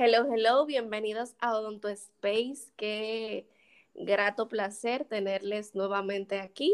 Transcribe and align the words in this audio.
Hello, 0.00 0.32
hello, 0.32 0.64
bienvenidos 0.64 1.34
a 1.40 1.56
Odonto 1.56 1.88
Space. 1.88 2.70
Qué 2.76 3.48
grato 3.96 4.46
placer 4.46 5.04
tenerles 5.04 5.74
nuevamente 5.74 6.38
aquí 6.38 6.72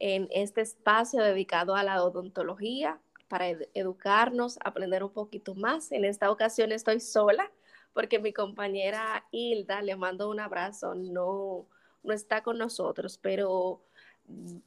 en 0.00 0.26
este 0.32 0.62
espacio 0.62 1.22
dedicado 1.22 1.76
a 1.76 1.84
la 1.84 2.02
odontología 2.02 3.00
para 3.28 3.50
educarnos, 3.74 4.58
aprender 4.64 5.04
un 5.04 5.12
poquito 5.12 5.54
más. 5.54 5.92
En 5.92 6.04
esta 6.04 6.32
ocasión 6.32 6.72
estoy 6.72 6.98
sola 6.98 7.48
porque 7.92 8.18
mi 8.18 8.32
compañera 8.32 9.24
Hilda, 9.30 9.80
le 9.80 9.94
mando 9.94 10.28
un 10.28 10.40
abrazo, 10.40 10.96
no, 10.96 11.68
no 12.02 12.12
está 12.12 12.42
con 12.42 12.58
nosotros, 12.58 13.18
pero 13.22 13.84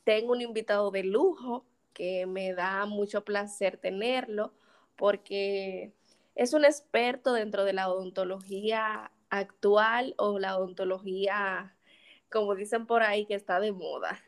tengo 0.06 0.32
un 0.32 0.40
invitado 0.40 0.92
de 0.92 1.04
lujo 1.04 1.66
que 1.92 2.26
me 2.26 2.54
da 2.54 2.86
mucho 2.86 3.26
placer 3.26 3.76
tenerlo 3.76 4.54
porque 4.96 5.92
es 6.36 6.54
un 6.54 6.66
experto 6.66 7.34
dentro 7.34 7.66
de 7.66 7.74
la 7.74 7.90
odontología 7.90 9.12
actual 9.30 10.14
o 10.18 10.40
la 10.40 10.58
odontología, 10.58 11.76
como 12.30 12.56
dicen 12.56 12.86
por 12.86 13.04
ahí, 13.04 13.26
que 13.26 13.36
está 13.36 13.60
de 13.60 13.72
moda. 13.72 14.20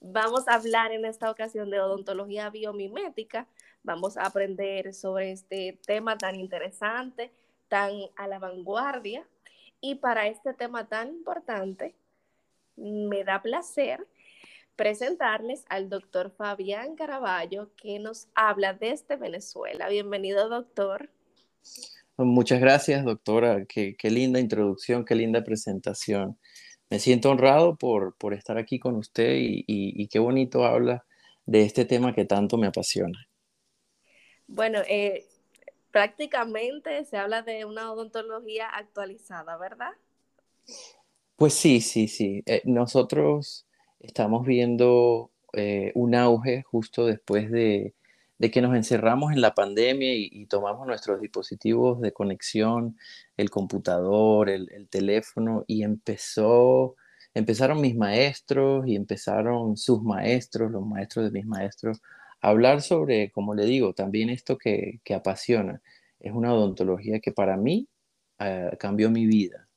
Vamos 0.00 0.48
a 0.48 0.54
hablar 0.54 0.92
en 0.92 1.04
esta 1.04 1.30
ocasión 1.30 1.70
de 1.70 1.80
odontología 1.80 2.50
biomimética. 2.50 3.46
Vamos 3.82 4.16
a 4.16 4.26
aprender 4.26 4.94
sobre 4.94 5.32
este 5.32 5.78
tema 5.86 6.16
tan 6.16 6.36
interesante, 6.36 7.32
tan 7.68 7.92
a 8.16 8.26
la 8.26 8.38
vanguardia. 8.38 9.26
Y 9.80 9.96
para 9.96 10.26
este 10.26 10.54
tema 10.54 10.88
tan 10.88 11.08
importante, 11.08 11.94
me 12.76 13.24
da 13.24 13.42
placer 13.42 14.06
presentarles 14.76 15.64
al 15.68 15.90
doctor 15.90 16.30
Fabián 16.30 16.96
Caraballo, 16.96 17.70
que 17.76 17.98
nos 17.98 18.28
habla 18.34 18.72
desde 18.72 19.16
Venezuela. 19.16 19.88
Bienvenido, 19.88 20.48
doctor. 20.48 21.10
Muchas 22.24 22.60
gracias, 22.60 23.04
doctora. 23.04 23.64
Qué, 23.66 23.96
linda 24.04 24.40
introducción, 24.40 25.04
qué 25.04 25.14
linda 25.14 25.42
presentación. 25.42 26.38
Me 26.90 26.98
siento 26.98 27.30
honrado 27.30 27.76
por, 27.76 28.16
por 28.16 28.34
estar 28.34 28.58
aquí 28.58 28.78
con 28.78 28.96
usted 28.96 29.36
y, 29.38 30.08
qué 30.08 30.18
bonito 30.18 30.64
habla 30.64 31.06
de 31.46 31.62
este 31.62 31.84
tema 31.84 32.14
que 32.14 32.24
tanto 32.24 32.58
me 32.58 32.66
apasiona. 32.66 33.18
Bueno, 34.46 34.80
eh, 34.88 35.26
prácticamente 35.90 37.04
se 37.04 37.16
habla 37.16 37.42
de 37.42 37.64
una 37.64 37.92
odontología 37.92 38.68
actualizada, 38.68 39.56
¿verdad? 39.56 39.92
Pues 41.36 41.54
sí, 41.54 41.80
sí, 41.80 42.08
sí. 42.08 42.42
Eh, 42.46 42.60
nosotros 42.64 43.66
estamos 44.00 44.44
viendo 44.44 45.30
eh, 45.52 45.92
un 45.94 46.14
auge 46.14 46.62
justo 46.62 47.06
después 47.06 47.50
de, 47.50 47.94
de 48.40 48.50
que 48.50 48.62
nos 48.62 48.74
encerramos 48.74 49.32
en 49.32 49.42
la 49.42 49.54
pandemia 49.54 50.14
y, 50.14 50.46
tomamos 50.46 50.86
nuestros 50.86 51.20
dispositivos 51.20 52.00
de 52.00 52.12
conexión, 52.12 52.96
el 53.36 53.50
computador, 53.50 54.48
el, 54.48 54.88
teléfono, 54.88 55.64
y 55.66 55.82
empezó, 55.82 56.96
empezaron 57.34 57.82
mis 57.82 57.94
maestros 57.94 58.86
y 58.88 58.96
empezaron 58.96 59.76
sus 59.76 60.02
maestros, 60.02 60.70
los 60.72 60.86
maestros 60.86 61.26
de 61.26 61.32
mis 61.32 61.44
maestros, 61.44 62.00
a 62.40 62.48
hablar 62.48 62.80
sobre, 62.80 63.30
como 63.30 63.54
le 63.54 63.66
digo, 63.66 63.92
también 63.92 64.30
esto 64.30 64.56
que, 64.56 65.00
apasiona. 65.14 65.82
Es 66.18 66.32
una 66.32 66.54
odontología 66.54 67.20
que 67.20 67.32
para 67.32 67.58
mí 67.58 67.88
eh, 68.38 68.70
cambió 68.78 69.10
mi 69.10 69.26
vida. 69.26 69.68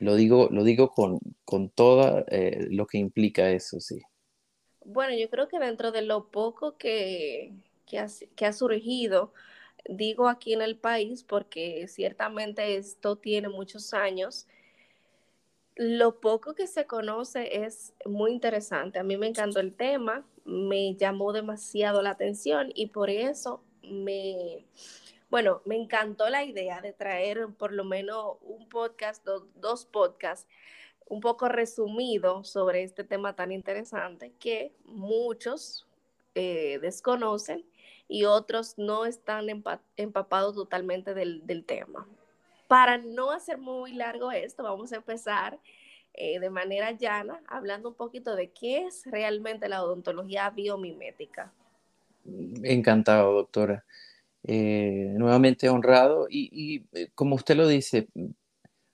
Lo 0.00 0.16
digo, 0.16 0.48
lo 0.50 0.64
digo 0.64 0.90
con, 0.90 1.20
con 1.44 1.70
todo 1.70 2.24
eh, 2.26 2.66
lo 2.70 2.88
que 2.88 2.98
implica 2.98 3.50
eso, 3.50 3.78
sí. 3.78 4.02
Bueno, 4.84 5.14
yo 5.16 5.30
creo 5.30 5.46
que 5.46 5.60
dentro 5.60 5.92
de 5.92 6.02
lo 6.02 6.28
poco 6.30 6.76
que, 6.76 7.54
que 7.86 7.98
ha, 7.98 8.52
surgido, 8.52 9.32
digo 9.88 10.28
aquí 10.28 10.52
en 10.52 10.62
el 10.62 10.76
país, 10.76 11.24
porque 11.24 11.86
ciertamente 11.88 12.76
esto 12.76 13.16
tiene 13.16 13.48
muchos 13.48 13.94
años. 13.94 14.46
Lo 15.76 16.20
poco 16.20 16.54
que 16.54 16.66
se 16.66 16.86
conoce 16.86 17.64
es 17.64 17.94
muy 18.06 18.32
interesante. 18.32 18.98
A 18.98 19.02
mí 19.02 19.16
me 19.16 19.26
encantó 19.26 19.60
el 19.60 19.74
tema, 19.74 20.24
me 20.44 20.94
llamó 20.94 21.32
demasiado 21.32 22.02
la 22.02 22.10
atención 22.10 22.70
y 22.74 22.88
por 22.88 23.10
eso 23.10 23.62
me, 23.82 24.64
bueno, 25.30 25.62
me 25.64 25.76
encantó 25.76 26.28
la 26.28 26.44
idea 26.44 26.80
de 26.80 26.92
traer 26.92 27.48
por 27.58 27.72
lo 27.72 27.84
menos 27.84 28.36
un 28.42 28.68
podcast, 28.68 29.26
dos 29.56 29.84
podcasts, 29.84 30.48
un 31.06 31.20
poco 31.20 31.48
resumido 31.48 32.44
sobre 32.44 32.82
este 32.82 33.04
tema 33.04 33.34
tan 33.34 33.52
interesante 33.52 34.32
que 34.38 34.72
muchos 34.84 35.86
eh, 36.34 36.78
desconocen 36.80 37.64
y 38.08 38.24
otros 38.24 38.74
no 38.76 39.06
están 39.06 39.46
empapados 39.96 40.54
totalmente 40.54 41.14
del, 41.14 41.64
tema. 41.66 42.06
Para 42.68 42.98
no 42.98 43.30
hacer 43.30 43.58
muy 43.58 43.92
largo 43.94 44.30
esto, 44.32 44.62
vamos 44.62 44.92
a 44.92 44.96
empezar 44.96 45.58
eh, 46.12 46.38
de 46.38 46.50
manera 46.50 46.92
llana 46.92 47.40
hablando 47.46 47.88
un 47.88 47.94
poquito 47.94 48.36
de 48.36 48.50
qué 48.50 48.86
es 48.86 49.02
realmente 49.06 49.68
la 49.68 49.82
odontología 49.82 50.50
biomimética. 50.50 51.52
Encantado, 52.62 53.32
doctora. 53.32 53.84
Eh, 54.46 55.14
nuevamente 55.16 55.70
honrado 55.70 56.26
y, 56.28 56.50
y, 56.52 56.86
eh, 56.92 57.08
como 57.14 57.34
usted 57.34 57.56
lo 57.56 57.66
dice, 57.66 58.08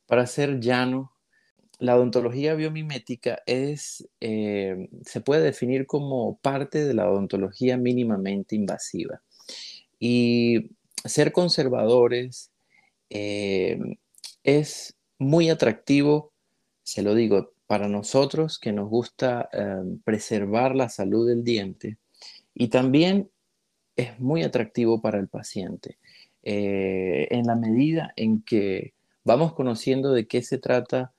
para 0.06 0.26
ser 0.26 0.60
llano, 0.60 1.12
la 1.80 1.96
odontología 1.96 2.54
biomimética 2.54 3.42
es, 3.46 4.06
eh, 4.20 4.88
se 5.04 5.20
puede 5.22 5.42
definir 5.42 5.86
como 5.86 6.38
parte 6.38 6.84
de 6.84 6.92
la 6.92 7.10
odontología 7.10 7.78
mínimamente 7.78 8.54
invasiva. 8.54 9.22
Y 9.98 10.72
ser 11.04 11.32
conservadores 11.32 12.50
eh, 13.08 13.78
es 14.44 14.94
muy 15.18 15.48
atractivo, 15.48 16.32
se 16.82 17.02
lo 17.02 17.14
digo, 17.14 17.52
para 17.66 17.88
nosotros 17.88 18.58
que 18.58 18.72
nos 18.72 18.90
gusta 18.90 19.48
eh, 19.52 19.98
preservar 20.04 20.76
la 20.76 20.90
salud 20.90 21.26
del 21.26 21.44
diente 21.44 21.96
y 22.54 22.68
también 22.68 23.30
es 23.96 24.20
muy 24.20 24.42
atractivo 24.42 25.00
para 25.00 25.18
el 25.18 25.28
paciente. 25.28 25.98
en 26.42 27.46
la 27.46 27.54
medida 27.54 28.12
en 28.16 28.42
que 28.42 28.94
vamos 29.24 29.52
conociendo 29.52 30.12
de 30.12 30.26
qué 30.26 30.42
se 30.42 30.56
trata 30.56 31.12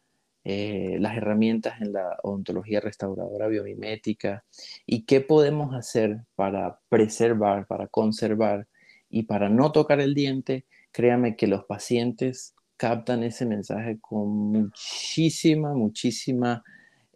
eh, 0.43 0.97
las 0.99 1.17
herramientas 1.17 1.81
en 1.81 1.93
la 1.93 2.17
odontología 2.23 2.79
restauradora 2.79 3.47
biomimética 3.47 4.43
y 4.87 5.05
qué 5.05 5.21
podemos 5.21 5.75
hacer 5.75 6.21
para 6.35 6.79
preservar, 6.89 7.67
para 7.67 7.87
conservar 7.87 8.67
y 9.07 9.23
para 9.23 9.49
no 9.49 9.71
tocar 9.71 9.99
el 9.99 10.15
diente, 10.15 10.65
créame 10.91 11.35
que 11.35 11.45
los 11.45 11.65
pacientes 11.65 12.55
captan 12.75 13.23
ese 13.23 13.45
mensaje 13.45 13.99
con 13.99 14.29
muchísima, 14.29 15.75
muchísima 15.75 16.63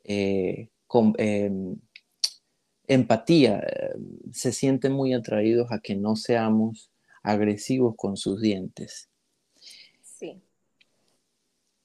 eh, 0.04 0.70
em, 1.18 1.76
empatía. 2.88 3.62
se 4.32 4.52
sienten 4.52 4.94
muy 4.94 5.14
atraídos 5.14 5.72
a 5.72 5.80
que 5.80 5.96
no 5.96 6.16
seamos 6.16 6.92
agresivos 7.24 7.96
con 7.98 8.18
sus 8.18 8.40
dientes. 8.40 9.10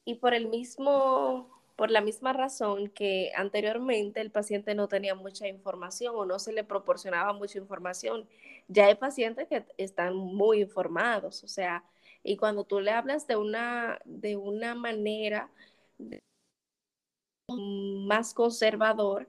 Y 0.05 0.17
por 0.17 0.35
el 0.35 0.49
mismo, 0.49 1.49
por 1.77 1.91
la 1.91 2.01
misma 2.01 2.33
razón 2.33 2.89
que 2.91 3.33
anteriormente 3.37 4.21
el 4.21 4.31
paciente 4.31 4.75
no 4.75 4.89
tenía 4.89 5.15
mucha 5.15 5.47
información 5.49 6.15
o 6.17 6.25
no 6.25 6.39
se 6.39 6.53
le 6.53 6.65
proporcionaba 6.65 7.33
mucha 7.33 7.59
información, 7.59 8.29
ya 8.69 8.87
hay 8.87 8.95
pacientes 8.97 9.49
que 9.49 9.65
están 9.79 10.17
muy 10.17 10.63
informados, 10.63 11.45
o 11.45 11.49
sea, 11.49 11.85
y 12.23 12.37
cuando 12.37 12.65
tú 12.65 12.81
le 12.81 12.91
hablas 12.93 13.27
de 13.27 13.37
una, 13.37 14.01
de 14.05 14.37
una 14.37 14.75
manera 14.75 15.51
más 17.49 18.35
conservador, 18.35 19.29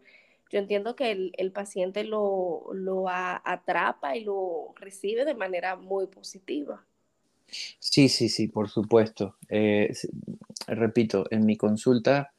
yo 0.49 0.59
entiendo 0.59 0.95
que 0.95 1.31
el, 1.33 1.51
paciente 1.53 2.03
lo, 2.03 2.67
lo 2.73 3.05
atrapa 3.09 4.15
y 4.17 4.23
lo 4.23 4.73
recibe 4.75 5.25
de 5.25 5.33
manera 5.35 5.75
muy 5.77 6.07
positiva. 6.07 6.85
Sí, 7.79 8.09
sí, 8.09 8.29
sí, 8.29 8.47
por 8.47 8.69
supuesto. 8.69 9.35
Eh, 9.49 9.91
repito, 10.67 11.25
en 11.31 11.45
mi 11.45 11.57
consulta 11.57 12.31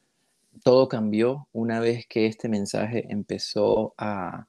todo 0.63 0.87
cambió 0.87 1.47
una 1.51 1.79
vez 1.79 2.05
que 2.07 2.25
este 2.27 2.49
mensaje 2.49 3.05
empezó 3.09 3.93
a, 3.97 4.47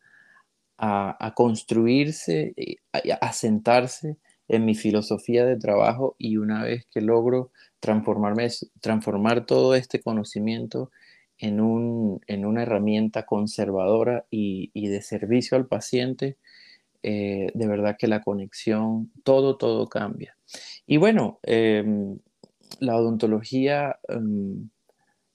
construirse, 1.35 2.55
a, 3.21 3.33
sentarse 3.33 4.17
en 4.49 4.65
mi 4.65 4.75
filosofía 4.75 5.45
de 5.45 5.57
trabajo 5.57 6.15
y 6.19 6.37
una 6.37 6.65
vez 6.65 6.87
que 6.93 7.01
logro 7.01 7.51
transformarme, 7.81 8.49
transformar 8.81 9.47
todo 9.47 9.75
este 9.75 10.01
conocimiento 10.01 10.91
en, 11.39 11.61
una 11.61 12.63
herramienta 12.63 13.25
conservadora 13.25 14.27
y, 14.31 14.71
y 14.75 14.89
de 14.89 15.03
servicio 15.03 15.57
al 15.57 15.67
paciente, 15.67 16.37
eh, 17.03 17.51
de 17.53 17.67
verdad 17.67 17.97
que 17.99 18.09
la 18.09 18.23
conexión, 18.23 19.13
todo, 19.25 19.57
todo 19.59 19.89
cambia. 19.89 20.37
Y 20.87 20.97
bueno, 20.99 21.39
em, 21.43 22.19
la 22.81 22.97
odontología 22.97 23.99
em, 24.09 24.69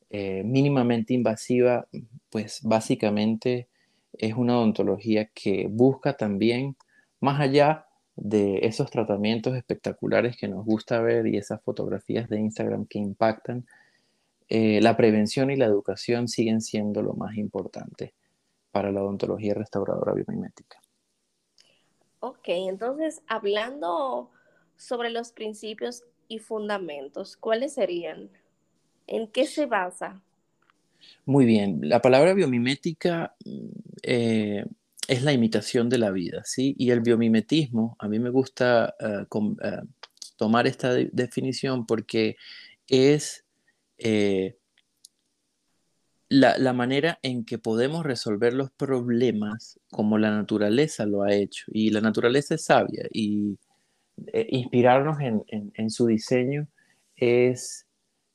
eh, 0.10 0.44
mínimamente 0.44 1.13
invasiva, 1.13 1.88
pues 2.30 2.62
básicamente 2.63 3.68
es 4.13 4.34
una 4.36 4.57
odontología 4.57 5.25
que 5.34 5.68
busca 5.69 6.18
también, 6.18 6.75
más 7.19 7.40
allá 7.40 7.86
de 8.16 8.60
esos 8.63 8.92
tratamientos 8.92 9.56
espectaculares 9.56 10.36
que 10.36 10.48
nos 10.48 10.66
gusta 10.66 11.01
ver 11.01 11.28
y 11.28 11.38
esas 11.38 11.62
fotografías 11.62 12.28
de 12.30 12.40
Instagram 12.40 12.86
que 12.86 13.00
impactan, 13.00 13.66
eh, 14.50 14.81
la 14.81 14.98
prevención 14.98 15.51
y 15.51 15.56
la 15.56 15.66
educación 15.66 16.28
siguen 16.28 16.62
siendo 16.62 17.01
lo 17.01 17.13
más 17.13 17.38
importante 17.38 18.13
para 18.72 18.92
la 18.92 19.04
odontología 19.04 19.54
restauradora 19.54 20.13
biomimética. 20.13 20.81
Ok, 22.19 22.48
entonces 22.48 23.22
hablando 23.28 24.31
sobre 24.80 25.10
los 25.10 25.34
principios 25.34 26.04
y 26.30 26.40
fundamentos, 26.40 27.36
¿cuáles 27.36 27.74
serían? 27.74 28.30
¿En 29.08 29.28
qué 29.28 29.46
se 29.46 29.66
basa? 29.66 30.22
Muy 31.26 31.46
bien, 31.46 31.80
la 31.84 32.02
palabra 32.02 32.34
biomimética 32.34 33.36
mm, 33.46 33.68
eh, 34.04 34.66
es 35.08 35.24
la 35.24 35.34
imitación 35.34 35.90
de 35.90 35.98
la 35.98 36.12
vida, 36.12 36.44
¿sí? 36.46 36.76
Y 36.78 36.92
el 36.92 37.02
biomimetismo, 37.02 37.98
a 38.00 38.08
mí 38.08 38.20
me 38.20 38.30
gusta 38.30 38.96
eh, 39.00 39.26
eh, 39.64 39.81
tomar 40.38 40.66
esta 40.66 40.94
definición 40.94 41.86
porque 41.86 42.38
es 42.88 43.44
la, 46.30 46.58
la, 46.58 46.74
manera 46.74 47.20
en 47.22 47.44
que 47.44 47.58
podemos 47.58 48.06
resolver 48.06 48.54
los 48.54 48.72
problemas 48.72 49.78
como 49.90 50.18
la 50.18 50.32
naturaleza 50.32 51.06
lo 51.06 51.24
ha 51.24 51.34
hecho. 51.34 51.66
Y 51.74 51.90
la 51.90 52.00
naturaleza 52.00 52.56
es 52.56 52.64
sabia 52.64 53.06
y 53.12 53.58
inspirarnos 54.50 55.18
en, 55.19 55.89
su 55.89 56.07
diseño 56.07 56.68
es 57.16 57.86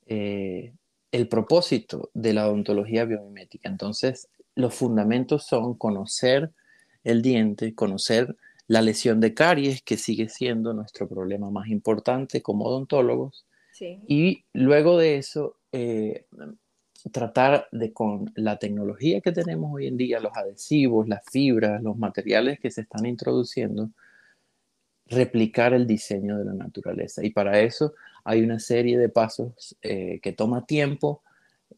el 0.07 1.27
propósito 1.29 2.09
de 2.13 2.33
la 2.33 2.47
odontología 2.47 3.05
biomimética. 3.05 3.69
Entonces, 3.69 4.27
los 4.55 4.73
fundamentos 4.73 5.45
son 5.45 5.75
conocer 5.75 6.51
el 7.03 7.21
diente, 7.21 7.75
conocer 7.75 8.35
la 8.67 8.81
lesión 8.81 9.19
de 9.19 9.33
caries, 9.33 9.81
que 9.81 9.97
sigue 9.97 10.29
siendo 10.29 10.73
nuestro 10.73 11.07
problema 11.07 11.49
más 11.51 11.67
importante 11.67 12.41
como 12.41 12.65
odontólogos, 12.65 13.45
y 14.07 14.45
luego 14.53 14.97
de 14.97 15.17
eso, 15.17 15.57
eh, 15.71 16.25
tratar 17.11 17.67
de 17.71 17.91
con 17.91 18.31
la 18.35 18.57
tecnología 18.57 19.21
que 19.21 19.31
tenemos 19.31 19.71
hoy 19.73 19.87
en 19.87 19.97
día, 19.97 20.19
los 20.19 20.35
adhesivos, 20.35 21.07
las 21.07 21.23
fibras, 21.29 21.83
los 21.83 21.97
materiales 21.97 22.59
que 22.59 22.71
se 22.71 22.81
están 22.81 23.05
introduciendo, 23.05 23.89
replicar 25.07 25.73
el 25.73 25.87
diseño 25.87 26.37
de 26.37 26.45
la 26.45 26.53
naturaleza. 26.53 27.23
Y 27.23 27.29
para 27.29 27.59
eso 27.59 27.93
hay 28.23 28.41
una 28.41 28.59
serie 28.59 28.97
de 28.97 29.09
pasos 29.09 29.77
eh, 29.81 30.19
que 30.21 30.33
toma 30.33 30.65
tiempo 30.65 31.21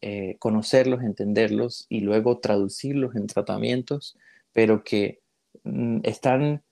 eh, 0.00 0.36
conocerlos, 0.38 1.02
entenderlos 1.02 1.86
y 1.88 2.00
luego 2.00 2.38
traducirlos 2.38 3.16
en 3.16 3.26
tratamientos, 3.26 4.16
pero 4.52 4.84
que 4.84 5.20
mm, 5.64 6.00
están 6.04 6.62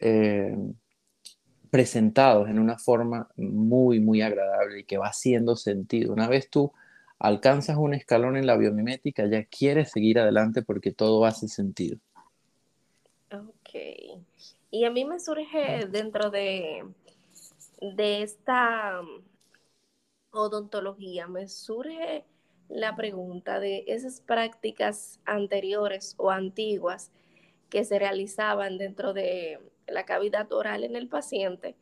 eh, 0.00 0.56
presentados 1.70 2.48
en 2.48 2.58
una 2.58 2.78
forma 2.78 3.28
muy, 3.36 4.00
muy 4.00 4.22
agradable 4.22 4.80
y 4.80 4.84
que 4.84 4.98
va 4.98 5.08
haciendo 5.08 5.56
sentido. 5.56 6.12
Una 6.12 6.28
vez 6.28 6.50
tú 6.50 6.72
alcanzas 7.18 7.76
un 7.78 7.94
escalón 7.94 8.36
en 8.36 8.46
la 8.46 8.56
biomimética, 8.56 9.26
ya 9.26 9.44
quieres 9.44 9.90
seguir 9.90 10.18
adelante 10.18 10.62
porque 10.62 10.92
todo 10.92 11.24
hace 11.24 11.48
sentido. 11.48 11.98
Ok. 13.32 14.13
Y 14.74 14.84
a 14.86 14.90
mí 14.90 15.04
me 15.04 15.20
surge 15.20 15.86
dentro 15.88 16.30
de, 16.30 16.82
de 17.80 18.22
esta 18.22 19.02
odontología, 20.32 21.28
me 21.28 21.46
surge 21.46 22.24
la 22.68 22.96
pregunta 22.96 23.60
de 23.60 23.84
esas 23.86 24.20
prácticas 24.20 25.20
anteriores 25.26 26.16
o 26.18 26.32
antiguas 26.32 27.12
que 27.70 27.84
se 27.84 28.00
realizaban 28.00 28.76
dentro 28.76 29.12
de 29.12 29.60
la 29.86 30.04
cavidad 30.04 30.52
oral 30.52 30.82
en 30.82 30.96
el 30.96 31.06
paciente, 31.06 31.76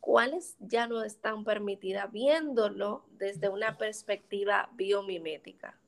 cuáles 0.00 0.56
ya 0.58 0.86
no 0.86 1.04
están 1.04 1.44
permitidas 1.44 2.10
viéndolo 2.10 3.04
desde 3.18 3.50
una 3.50 3.76
perspectiva 3.76 4.70
biomimética. 4.72 5.78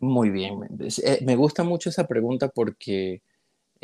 Muy 0.00 0.28
bien, 0.28 0.68
eh, 1.02 1.20
me 1.24 1.34
gusta 1.34 1.64
mucho 1.64 1.88
esa 1.88 2.06
pregunta 2.06 2.50
porque 2.50 3.22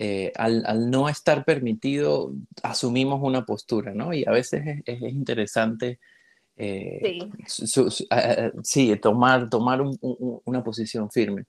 eh, 0.02 0.32
al, 0.34 0.90
no 0.90 1.10
estar 1.10 1.44
permitido 1.44 2.32
asumimos 2.62 3.20
una 3.22 3.44
postura, 3.44 3.92
¿no? 3.92 4.14
Y 4.14 4.24
a 4.26 4.30
veces 4.30 4.80
es 4.86 5.02
interesante 5.02 5.98
eh, 6.56 7.18
sí. 8.62 8.96
tomar, 8.96 9.50
tomar 9.50 9.82
una 9.82 10.64
posición 10.64 11.10
firme. 11.10 11.44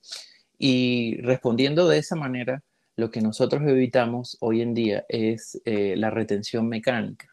Y 0.58 1.16
respondiendo 1.22 1.88
de 1.88 2.00
esa 2.00 2.18
manera, 2.18 2.62
lo 2.98 3.10
que 3.10 3.22
nosotros 3.22 3.62
evitamos 3.66 4.36
hoy 4.42 4.62
en 4.62 4.74
día 4.74 5.06
es 5.08 5.62
eh, 5.64 5.96
la 5.96 6.10
retención 6.10 6.68
mecánica, 6.68 7.30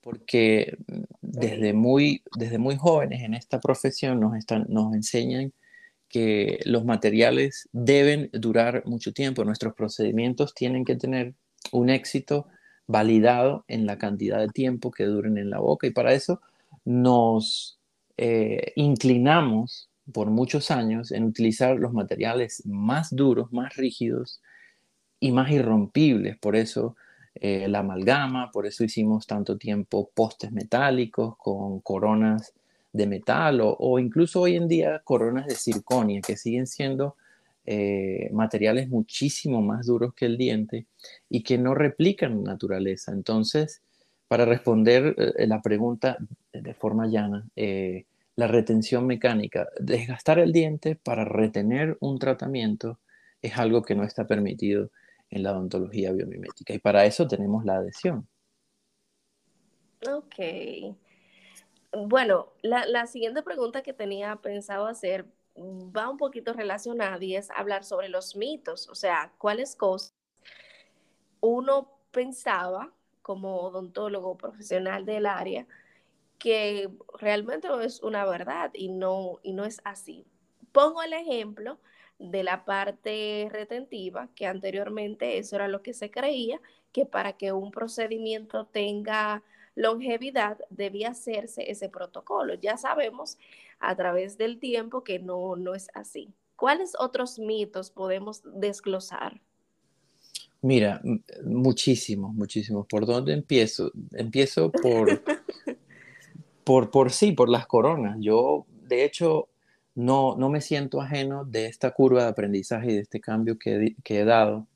porque 0.00 0.76
desde 1.20 1.74
muy, 1.74 2.24
desde 2.36 2.58
muy 2.58 2.74
jóvenes 2.74 3.22
en 3.22 3.34
esta 3.34 3.60
profesión 3.60 4.18
nos, 4.18 4.36
están, 4.36 4.66
nos 4.68 4.92
enseñan 4.94 5.52
que 6.10 6.60
los 6.66 6.84
materiales 6.84 7.68
deben 7.72 8.28
durar 8.32 8.82
mucho 8.84 9.12
tiempo, 9.12 9.44
nuestros 9.44 9.74
procedimientos 9.74 10.54
tienen 10.54 10.84
que 10.84 10.96
tener 10.96 11.34
un 11.72 11.88
éxito 11.88 12.48
validado 12.86 13.64
en 13.68 13.86
la 13.86 13.96
cantidad 13.96 14.40
de 14.40 14.48
tiempo 14.48 14.90
que 14.90 15.04
duren 15.04 15.38
en 15.38 15.48
la 15.48 15.60
boca 15.60 15.86
y 15.86 15.92
para 15.92 16.12
eso 16.12 16.40
nos 16.84 17.78
eh, 18.16 18.72
inclinamos 18.74 19.88
por 20.12 20.28
muchos 20.30 20.72
años 20.72 21.12
en 21.12 21.24
utilizar 21.24 21.76
los 21.76 21.92
materiales 21.92 22.62
más 22.66 23.14
duros, 23.14 23.52
más 23.52 23.76
rígidos 23.76 24.42
y 25.20 25.30
más 25.30 25.52
irrompibles. 25.52 26.36
Por 26.38 26.56
eso 26.56 26.96
eh, 27.36 27.68
la 27.68 27.80
amalgama, 27.80 28.50
por 28.50 28.66
eso 28.66 28.82
hicimos 28.82 29.26
tanto 29.28 29.56
tiempo 29.56 30.10
postes 30.12 30.50
metálicos 30.50 31.36
con 31.38 31.80
coronas 31.80 32.52
de 32.92 33.06
metal 33.06 33.60
o, 33.62 33.98
incluso 33.98 34.40
hoy 34.42 34.56
en 34.56 34.68
día 34.68 35.00
coronas 35.04 35.46
de 35.46 35.54
circonia 35.54 36.20
que 36.20 36.36
siguen 36.36 36.66
siendo 36.66 37.16
eh, 37.66 38.30
materiales 38.32 38.88
muchísimo 38.88 39.62
más 39.62 39.86
duros 39.86 40.14
que 40.14 40.26
el 40.26 40.36
diente 40.36 40.86
y 41.28 41.42
que 41.42 41.58
no 41.58 41.74
replican 41.74 42.42
naturaleza. 42.42 43.12
Entonces, 43.12 43.82
para 44.26 44.44
responder 44.44 45.14
eh, 45.16 45.46
la 45.46 45.60
pregunta 45.62 46.16
de 46.52 46.74
forma 46.74 47.06
llana, 47.06 47.46
eh, 47.56 48.06
la 48.36 48.46
retención 48.46 49.06
mecánica, 49.06 49.68
desgastar 49.78 50.38
el 50.38 50.52
diente 50.52 50.96
para 50.96 51.24
retener 51.24 51.96
un 52.00 52.18
tratamiento 52.18 52.98
es 53.42 53.58
algo 53.58 53.82
que 53.82 53.94
no 53.94 54.04
está 54.04 54.26
permitido 54.26 54.90
en 55.30 55.42
la 55.42 55.52
odontología 55.52 56.12
biomimética 56.12 56.74
y 56.74 56.78
para 56.78 57.04
eso 57.04 57.26
tenemos 57.28 57.64
la 57.64 57.76
adhesión. 57.76 58.26
Ok. 60.08 60.96
Bueno, 61.92 62.52
la, 62.62 62.86
la 62.86 63.06
siguiente 63.06 63.42
pregunta 63.42 63.82
que 63.82 63.92
tenía 63.92 64.36
pensado 64.36 64.86
hacer 64.86 65.26
va 65.56 66.08
un 66.08 66.16
poquito 66.16 66.52
relacionada 66.52 67.22
y 67.22 67.36
es 67.36 67.50
hablar 67.50 67.84
sobre 67.84 68.08
los 68.08 68.36
mitos, 68.36 68.88
o 68.88 68.94
sea, 68.94 69.32
cuáles 69.38 69.76
cosas 69.76 70.14
uno 71.40 71.90
pensaba 72.10 72.92
como 73.22 73.60
odontólogo 73.60 74.36
profesional 74.36 75.04
del 75.04 75.26
área 75.26 75.66
que 76.38 76.90
realmente 77.18 77.68
es 77.84 78.02
una 78.02 78.24
verdad 78.24 78.70
y 78.74 78.88
no, 78.88 79.40
y 79.42 79.52
no 79.52 79.64
es 79.64 79.80
así. 79.84 80.26
Pongo 80.72 81.02
el 81.02 81.12
ejemplo 81.12 81.78
de 82.18 82.42
la 82.44 82.64
parte 82.64 83.48
retentiva, 83.50 84.28
que 84.34 84.46
anteriormente 84.46 85.38
eso 85.38 85.56
era 85.56 85.68
lo 85.68 85.82
que 85.82 85.92
se 85.92 86.10
creía, 86.10 86.60
que 86.92 87.06
para 87.06 87.34
que 87.34 87.52
un 87.52 87.70
procedimiento 87.70 88.66
tenga 88.66 89.42
longevidad 89.74 90.58
debía 90.70 91.10
hacerse 91.10 91.70
ese 91.70 91.88
protocolo. 91.88 92.54
Ya 92.54 92.76
sabemos 92.76 93.38
a 93.78 93.94
través 93.96 94.36
del 94.38 94.58
tiempo 94.58 95.04
que 95.04 95.18
no, 95.18 95.56
no 95.56 95.74
es 95.74 95.88
así. 95.94 96.32
¿Cuáles 96.56 96.92
otros 96.98 97.38
mitos 97.38 97.90
podemos 97.90 98.42
desglosar? 98.44 99.40
Mira, 100.62 101.00
muchísimos, 101.42 102.34
muchísimos. 102.34 102.86
¿Por 102.86 103.06
dónde 103.06 103.32
empiezo? 103.32 103.90
Empiezo 104.12 104.70
por, 104.70 105.22
por, 106.64 106.90
por 106.90 107.10
sí, 107.12 107.32
por 107.32 107.48
las 107.48 107.66
coronas. 107.66 108.18
Yo, 108.20 108.66
de 108.88 109.04
hecho, 109.04 109.48
no, 109.94 110.36
no 110.36 110.50
me 110.50 110.60
siento 110.60 111.00
ajeno 111.00 111.44
de 111.44 111.66
esta 111.66 111.92
curva 111.92 112.24
de 112.24 112.28
aprendizaje 112.28 112.90
y 112.90 112.94
de 112.94 113.00
este 113.00 113.20
cambio 113.20 113.58
que, 113.58 113.96
que 114.04 114.20
he 114.20 114.24
dado, 114.24 114.66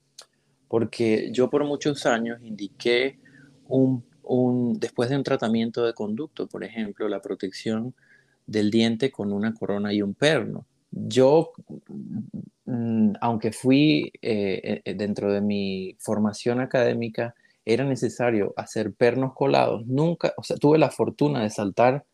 porque 0.69 1.31
yo 1.33 1.51
por 1.51 1.65
muchos 1.65 2.07
años 2.07 2.41
indiqué 2.43 3.19
un, 3.69 4.05
un, 4.25 4.79
después 4.81 5.11
de 5.11 5.17
un 5.17 5.25
tratamiento 5.25 5.85
de 5.85 5.95
conducto, 5.95 6.47
por 6.47 6.65
ejemplo, 6.65 7.09
la 7.09 7.21
protección 7.21 7.95
del 8.47 8.71
diente 8.71 9.11
con 9.11 9.33
una 9.33 9.55
corona 9.55 9.93
y 9.93 10.03
un 10.03 10.15
perno. 10.15 10.67
Yo 10.91 11.53
Mm, 12.67 13.13
aunque 13.21 13.53
fui 13.53 14.11
eh, 14.23 14.83
eh, 14.85 14.95
dentro 14.95 15.33
de 15.33 15.41
mi 15.41 15.97
formación 16.01 16.61
académica, 16.61 17.35
era 17.65 17.85
necesario 17.85 18.55
hacer 18.57 18.95
pernos 18.95 19.35
colados. 19.35 19.87
Nunca, 19.87 20.33
o 20.37 20.43
sea, 20.43 20.57
tuve 20.57 20.79
la 20.79 20.91
fortuna 20.91 21.43
de 21.43 21.51
saltar, 21.51 22.05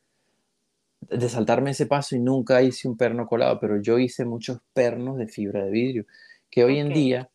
de 1.00 1.28
saltarme 1.28 1.70
ese 1.70 1.86
paso 1.86 2.16
y 2.16 2.20
nunca 2.20 2.62
hice 2.62 2.88
un 2.88 2.96
perno 2.96 3.26
colado, 3.26 3.58
pero 3.60 3.80
yo 3.80 3.98
hice 3.98 4.24
muchos 4.24 4.60
pernos 4.72 5.18
de 5.18 5.28
fibra 5.28 5.64
de 5.64 5.70
vidrio, 5.70 6.06
que 6.50 6.64
hoy 6.64 6.78
en 6.78 6.92
día, 6.92 7.30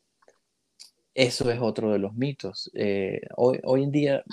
eso 1.13 1.49
es 1.51 1.59
otro 1.61 1.91
de 1.91 1.99
los 1.99 2.13
mitos. 2.15 2.69
Eh, 2.73 3.21
hoy, 3.37 3.59
hoy 3.63 3.83
en 3.83 3.91
día 3.91 4.23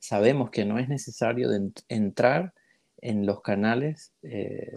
sabemos 0.00 0.50
que 0.50 0.64
no 0.64 0.78
es 0.80 0.88
necesario 0.88 1.50
entrar 1.88 2.54
en 2.98 3.26
los 3.26 3.42
canales 3.42 4.12
eh, 4.22 4.74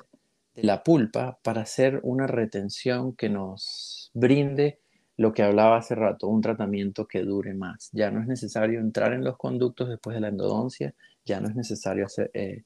de 0.54 0.64
la 0.64 0.84
pulpa 0.84 1.40
para 1.44 1.62
hacer 1.62 2.00
una 2.04 2.28
retención 2.28 3.16
que 3.16 3.30
nos 3.30 4.12
brinde 4.14 4.80
lo 5.18 5.34
que 5.34 5.44
hablaba 5.44 5.78
hace 5.78 5.96
rato, 5.96 6.28
un 6.28 6.42
tratamiento 6.42 7.08
que 7.08 7.24
dure 7.24 7.54
más. 7.54 7.90
Ya 7.94 8.12
no 8.12 8.22
es 8.22 8.28
necesario 8.28 8.80
entrar 8.80 9.14
en 9.14 9.24
los 9.24 9.38
conductos 9.38 9.90
después 9.90 10.16
de 10.16 10.22
la 10.22 10.28
endodoncia, 10.30 10.94
ya 11.26 11.40
no 11.40 11.50
es 11.50 11.56
necesario 11.56 12.08
eh, 12.34 12.64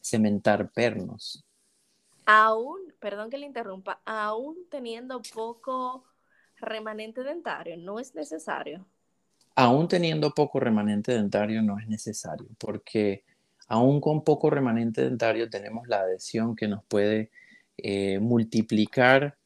cementar 0.00 0.70
pernos. 0.70 1.44
Aún, 2.26 2.92
perdón 3.00 3.30
que 3.30 3.38
le 3.38 3.46
interrumpa, 3.46 4.00
aún 4.04 4.56
teniendo 4.70 5.22
poco 5.34 6.04
remanente 6.58 7.22
dentario, 7.22 7.76
no 7.76 7.98
es 7.98 8.14
necesario. 8.14 8.86
Aún 9.56 9.88
teniendo 9.88 10.32
poco 10.32 10.60
remanente 10.60 11.12
dentario 11.12 11.62
no 11.62 11.78
es 11.78 11.88
necesario, 11.88 12.46
porque 12.58 13.24
aún 13.68 14.00
con 14.00 14.22
poco 14.22 14.50
remanente 14.50 15.02
dentario 15.02 15.48
tenemos 15.50 15.88
la 15.88 16.00
adhesión 16.00 16.54
que 16.54 16.68
nos 16.68 16.84
puede 16.84 17.30
eh, 17.78 18.18
multiplicar 18.20 19.38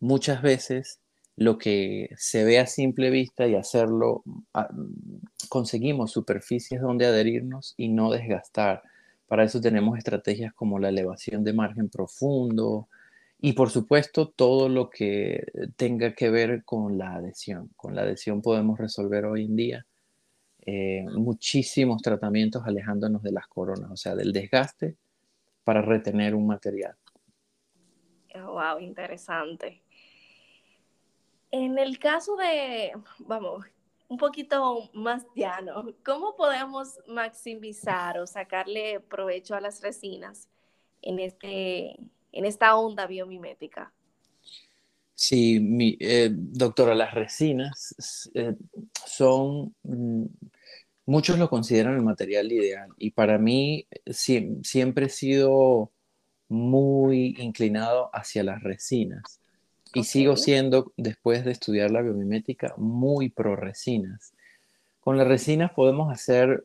muchas 0.00 0.40
veces 0.42 1.00
lo 1.36 1.58
que 1.58 2.10
se 2.16 2.44
ve 2.44 2.58
a 2.60 2.66
simple 2.66 3.10
vista 3.10 3.46
y 3.46 3.56
hacerlo, 3.56 4.22
ah, 4.54 4.68
conseguimos 5.48 6.12
superficies 6.12 6.80
donde 6.80 7.06
adherirnos 7.06 7.74
y 7.76 7.88
no 7.88 8.10
desgastar. 8.10 8.82
Para 9.26 9.44
eso 9.44 9.60
tenemos 9.60 9.98
estrategias 9.98 10.54
como 10.54 10.78
la 10.78 10.88
elevación 10.88 11.44
de 11.44 11.52
margen 11.52 11.88
profundo 11.90 12.88
y 13.38 13.52
por 13.52 13.70
supuesto 13.70 14.28
todo 14.28 14.68
lo 14.68 14.88
que 14.88 15.44
tenga 15.76 16.14
que 16.14 16.30
ver 16.30 16.64
con 16.64 16.98
la 16.98 17.14
adhesión. 17.16 17.70
Con 17.76 17.94
la 17.94 18.02
adhesión 18.02 18.42
podemos 18.42 18.78
resolver 18.78 19.26
hoy 19.26 19.44
en 19.44 19.56
día 19.56 19.86
eh, 20.64 21.04
muchísimos 21.12 22.02
tratamientos 22.02 22.64
alejándonos 22.66 23.22
de 23.22 23.32
las 23.32 23.46
coronas, 23.46 23.90
o 23.90 23.96
sea, 23.96 24.16
del 24.16 24.32
desgaste 24.32 24.96
para 25.62 25.80
retener 25.80 26.34
un 26.34 26.46
material. 26.46 26.96
Wow, 28.34 28.80
interesante. 28.80 29.82
En 31.50 31.78
el 31.78 31.98
caso 31.98 32.36
de, 32.36 32.92
vamos, 33.20 33.64
un 34.08 34.16
poquito 34.18 34.90
más 34.92 35.24
llano, 35.34 35.94
¿cómo 36.04 36.36
podemos 36.36 36.98
maximizar 37.06 38.18
o 38.18 38.26
sacarle 38.26 39.00
provecho 39.00 39.54
a 39.54 39.60
las 39.60 39.80
resinas 39.80 40.48
en, 41.02 41.18
este, 41.20 41.96
en 42.36 42.44
esta 42.44 42.76
onda 42.76 43.06
biomimética? 43.06 43.92
Sí, 45.14 45.60
mi, 45.60 45.96
eh, 45.98 46.28
doctora, 46.30 46.94
las 46.94 47.14
resinas 47.14 48.30
eh, 48.34 48.54
son, 49.06 49.74
mm, 49.82 50.24
muchos 51.06 51.38
lo 51.38 51.48
consideran 51.48 51.94
el 51.94 52.02
material 52.02 52.52
ideal 52.52 52.90
y 52.98 53.12
para 53.12 53.38
mí 53.38 53.86
siempre 54.62 55.06
he 55.06 55.08
sido 55.08 55.90
muy 56.48 57.34
inclinado 57.38 58.10
hacia 58.12 58.44
las 58.44 58.62
resinas 58.62 59.40
y 59.94 60.04
sigo 60.04 60.36
siendo, 60.36 60.92
después 60.98 61.44
de 61.44 61.52
estudiar 61.52 61.90
la 61.90 62.02
biomimética, 62.02 62.74
muy 62.76 63.30
pro 63.30 63.56
resinas. 63.56 64.34
Con 65.00 65.16
las 65.16 65.26
resinas 65.26 65.72
podemos 65.72 66.12
hacer 66.12 66.64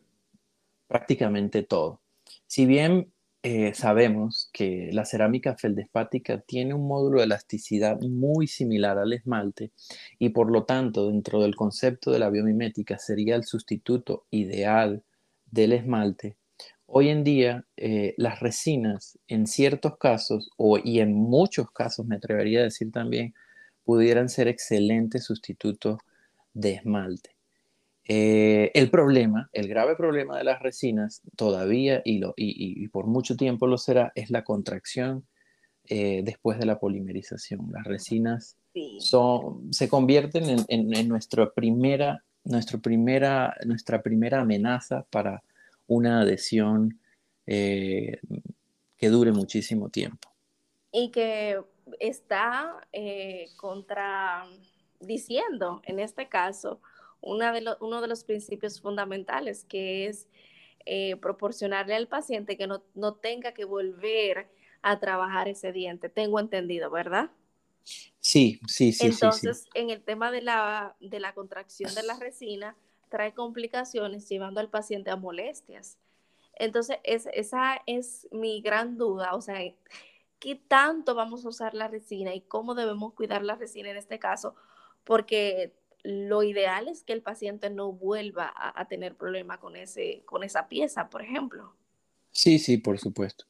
prácticamente 0.88 1.62
todo. 1.62 2.00
Si 2.46 2.66
bien 2.66 3.11
eh, 3.42 3.74
sabemos 3.74 4.50
que 4.52 4.90
la 4.92 5.04
cerámica 5.04 5.56
feldespática 5.56 6.40
tiene 6.40 6.74
un 6.74 6.86
módulo 6.86 7.18
de 7.18 7.24
elasticidad 7.24 8.00
muy 8.00 8.46
similar 8.46 8.98
al 8.98 9.12
esmalte 9.12 9.72
y 10.18 10.30
por 10.30 10.50
lo 10.50 10.64
tanto 10.64 11.08
dentro 11.08 11.42
del 11.42 11.56
concepto 11.56 12.10
de 12.12 12.18
la 12.20 12.30
biomimética 12.30 12.98
sería 12.98 13.36
el 13.36 13.44
sustituto 13.44 14.26
ideal 14.30 15.02
del 15.50 15.72
esmalte, 15.72 16.36
Hoy 16.94 17.08
en 17.08 17.24
día, 17.24 17.64
eh, 17.78 18.12
las 18.18 18.40
resinas, 18.40 19.18
en 19.26 19.46
ciertos 19.46 19.96
casos, 19.96 20.50
o, 20.58 20.78
y 20.78 21.00
en 21.00 21.14
muchos 21.14 21.70
casos, 21.70 22.04
me 22.04 22.16
atrevería 22.16 22.60
a 22.60 22.64
decir 22.64 22.92
también, 22.92 23.32
pudieran 23.82 24.28
ser 24.28 24.46
excelentes 24.46 25.24
sustitutos 25.24 26.00
de 26.52 26.74
esmalte. 26.74 27.30
Eh, 28.08 28.72
el 28.74 28.90
problema, 28.90 29.48
el 29.52 29.68
grave 29.68 29.94
problema 29.94 30.36
de 30.36 30.42
las 30.44 30.60
resinas, 30.60 31.22
todavía 31.36 32.02
y, 32.04 32.18
lo, 32.18 32.34
y, 32.36 32.88
por 32.88 33.06
mucho 33.06 33.36
tiempo 33.36 33.68
lo 33.68 33.78
será, 33.78 34.10
es 34.16 34.28
la 34.30 34.42
contracción 34.42 35.24
eh, 35.88 36.22
después 36.24 36.58
de 36.58 36.66
la 36.66 36.80
polimerización. 36.80 37.68
Las 37.70 37.84
resinas 37.84 38.56
son, 38.98 39.72
se 39.72 39.88
convierten 39.88 40.64
en, 40.68 40.94
en, 40.94 41.08
nuestra, 41.08 41.52
primera, 41.52 42.24
nuestra, 42.44 42.80
primera, 42.80 43.54
nuestra 43.66 44.02
primera 44.02 44.40
amenaza 44.40 45.06
para 45.10 45.44
una 45.86 46.22
adhesión 46.22 46.98
eh, 47.46 48.18
que 48.96 49.10
dure 49.10 49.30
muchísimo 49.30 49.90
tiempo. 49.90 50.28
Y 50.90 51.10
que 51.10 51.60
está 52.00 52.80
contradiciendo, 53.56 55.82
en 55.84 56.00
este 56.00 56.28
caso, 56.28 56.80
una 57.22 57.52
de 57.52 57.64
uno 57.80 58.00
de 58.00 58.08
los 58.08 58.24
principios 58.24 58.80
fundamentales, 58.80 59.64
que 59.64 60.06
es 60.06 60.28
eh, 60.84 61.16
proporcionarle 61.16 61.94
al 61.94 62.08
paciente 62.08 62.56
que 62.56 62.66
no, 62.66 63.14
tenga 63.14 63.52
que 63.54 63.64
volver 63.64 64.50
a 64.82 64.98
trabajar 64.98 65.48
ese 65.48 65.72
diente. 65.72 66.08
Tengo 66.08 66.40
entendido, 66.40 66.90
¿verdad? 66.90 67.30
Sí, 68.20 68.60
sí, 68.66 68.92
sí. 68.92 69.06
Entonces, 69.06 69.66
en 69.74 69.90
el 69.90 70.02
tema 70.02 70.30
de 70.30 70.42
la, 70.42 70.96
de 71.00 71.20
la 71.20 71.34
contracción 71.34 71.94
de 71.94 72.02
la 72.02 72.18
resina, 72.18 72.76
trae 73.08 73.32
complicaciones 73.32 74.28
llevando 74.28 74.60
al 74.60 74.70
paciente 74.70 75.10
a 75.10 75.16
molestias. 75.16 75.98
Entonces, 76.54 76.98
esa 77.04 77.80
es 77.86 78.28
mi 78.32 78.60
gran 78.60 78.98
duda, 78.98 79.34
o 79.34 79.40
sea, 79.40 79.58
¿qué 80.38 80.56
tanto 80.56 81.14
vamos 81.14 81.44
a 81.44 81.48
usar 81.48 81.74
la 81.74 81.88
resina 81.88 82.34
y 82.34 82.40
cómo 82.40 82.74
debemos 82.74 83.14
cuidar 83.14 83.44
la 83.44 83.54
resina 83.54 83.90
en 83.90 83.96
este 83.96 84.18
caso? 84.18 84.56
Porque 85.04 85.72
lo 86.02 86.42
ideal 86.42 86.88
es 86.88 87.04
que 87.04 87.12
el 87.12 87.22
paciente 87.22 87.70
no 87.70 87.92
vuelva 87.92 88.52
a, 88.54 88.86
tener 88.88 89.16
problema 89.16 89.58
con, 89.58 89.76
ese, 89.76 90.22
con 90.26 90.42
esa 90.42 90.68
pieza, 90.68 91.08
por 91.08 91.22
ejemplo. 91.22 91.74
Sí, 92.32 92.58
sí, 92.58 92.78
por 92.78 92.98
supuesto. 92.98 93.44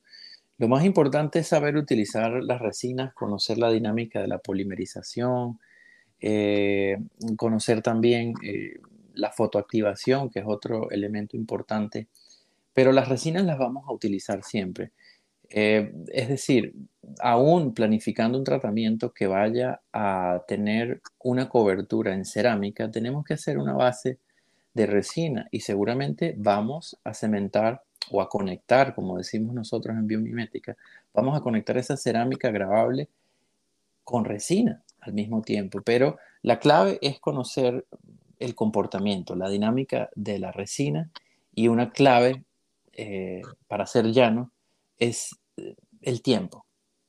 Lo 0.58 0.68
más 0.68 0.84
importante 0.84 1.38
es 1.38 1.48
saber 1.48 1.76
utilizar 1.76 2.42
las 2.42 2.60
resinas, 2.60 3.14
conocer 3.14 3.58
la 3.58 3.70
dinámica 3.70 4.20
de 4.20 4.28
la 4.28 4.38
polimerización, 4.38 5.58
eh, 6.20 6.98
conocer 7.36 7.82
también 7.82 8.34
eh, 8.42 8.78
la 9.14 9.32
fotoactivación, 9.32 10.30
que 10.30 10.40
es 10.40 10.44
otro 10.46 10.90
elemento 10.90 11.36
importante, 11.36 12.08
pero 12.74 12.92
las 12.92 13.08
resinas 13.08 13.44
las 13.44 13.58
vamos 13.58 13.88
a 13.88 13.92
utilizar 13.92 14.44
siempre. 14.44 14.92
Eh, 15.54 15.92
es 16.08 16.28
decir, 16.28 16.74
aún 17.20 17.74
planificando 17.74 18.38
un 18.38 18.44
tratamiento 18.44 19.12
que 19.12 19.26
vaya 19.26 19.82
a 19.92 20.42
tener 20.48 21.02
una 21.18 21.50
cobertura 21.50 22.14
en 22.14 22.24
cerámica, 22.24 22.90
tenemos 22.90 23.22
que 23.24 23.34
hacer 23.34 23.58
una 23.58 23.74
base 23.74 24.18
de 24.72 24.86
resina 24.86 25.48
y 25.50 25.60
seguramente 25.60 26.34
vamos 26.38 26.98
a 27.04 27.12
cementar 27.12 27.82
o 28.10 28.22
a 28.22 28.30
conectar, 28.30 28.94
como 28.94 29.18
decimos 29.18 29.54
nosotros 29.54 29.94
en 29.94 30.06
biomimética, 30.06 30.74
vamos 31.12 31.36
a 31.36 31.42
conectar 31.42 31.76
esa 31.76 31.98
cerámica 31.98 32.50
grabable 32.50 33.10
con 34.04 34.24
resina 34.24 34.82
al 35.00 35.12
mismo 35.12 35.42
tiempo. 35.42 35.82
Pero 35.84 36.16
la 36.40 36.58
clave 36.58 36.98
es 37.02 37.20
conocer 37.20 37.84
el 38.38 38.54
comportamiento, 38.54 39.36
la 39.36 39.50
dinámica 39.50 40.08
de 40.14 40.38
la 40.38 40.50
resina 40.50 41.10
y 41.54 41.68
una 41.68 41.90
clave 41.90 42.42
eh, 42.94 43.42
para 43.68 43.86
ser 43.86 44.06
llano 44.06 44.50
es 44.98 45.36
el 45.56 46.22
tiempo, 46.22 46.66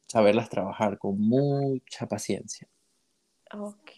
saberlas 0.07 0.49
trabajar 0.49 0.97
con 0.97 1.19
mucha 1.19 2.07
paciencia. 2.07 2.67
Ok. 3.53 3.91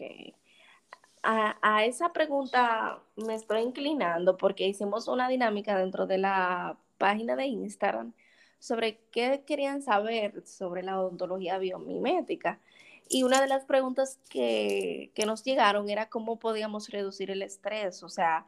A, 1.23 1.57
a, 1.61 1.85
esa 1.85 2.13
pregunta 2.13 3.01
me 3.15 3.35
estoy 3.35 3.61
inclinando 3.61 4.37
porque 4.37 4.67
hicimos 4.67 5.07
una 5.07 5.27
dinámica 5.27 5.77
dentro 5.77 6.05
de 6.05 6.19
la 6.19 6.77
página 6.97 7.35
de 7.35 7.45
Instagram 7.47 8.13
sobre 8.59 8.99
qué 9.11 9.43
querían 9.45 9.81
saber 9.81 10.45
sobre 10.45 10.83
la 10.83 10.99
odontología 10.99 11.57
biomimética. 11.59 12.59
Y 13.07 13.23
una 13.23 13.41
de 13.41 13.47
las 13.47 13.65
preguntas 13.65 14.19
que, 14.29 15.11
nos 15.25 15.43
llegaron 15.43 15.89
era 15.89 16.09
cómo 16.09 16.39
podíamos 16.39 16.89
reducir 16.89 17.29
el 17.31 17.43
estrés, 17.43 18.01
o 18.03 18.09
sea, 18.09 18.47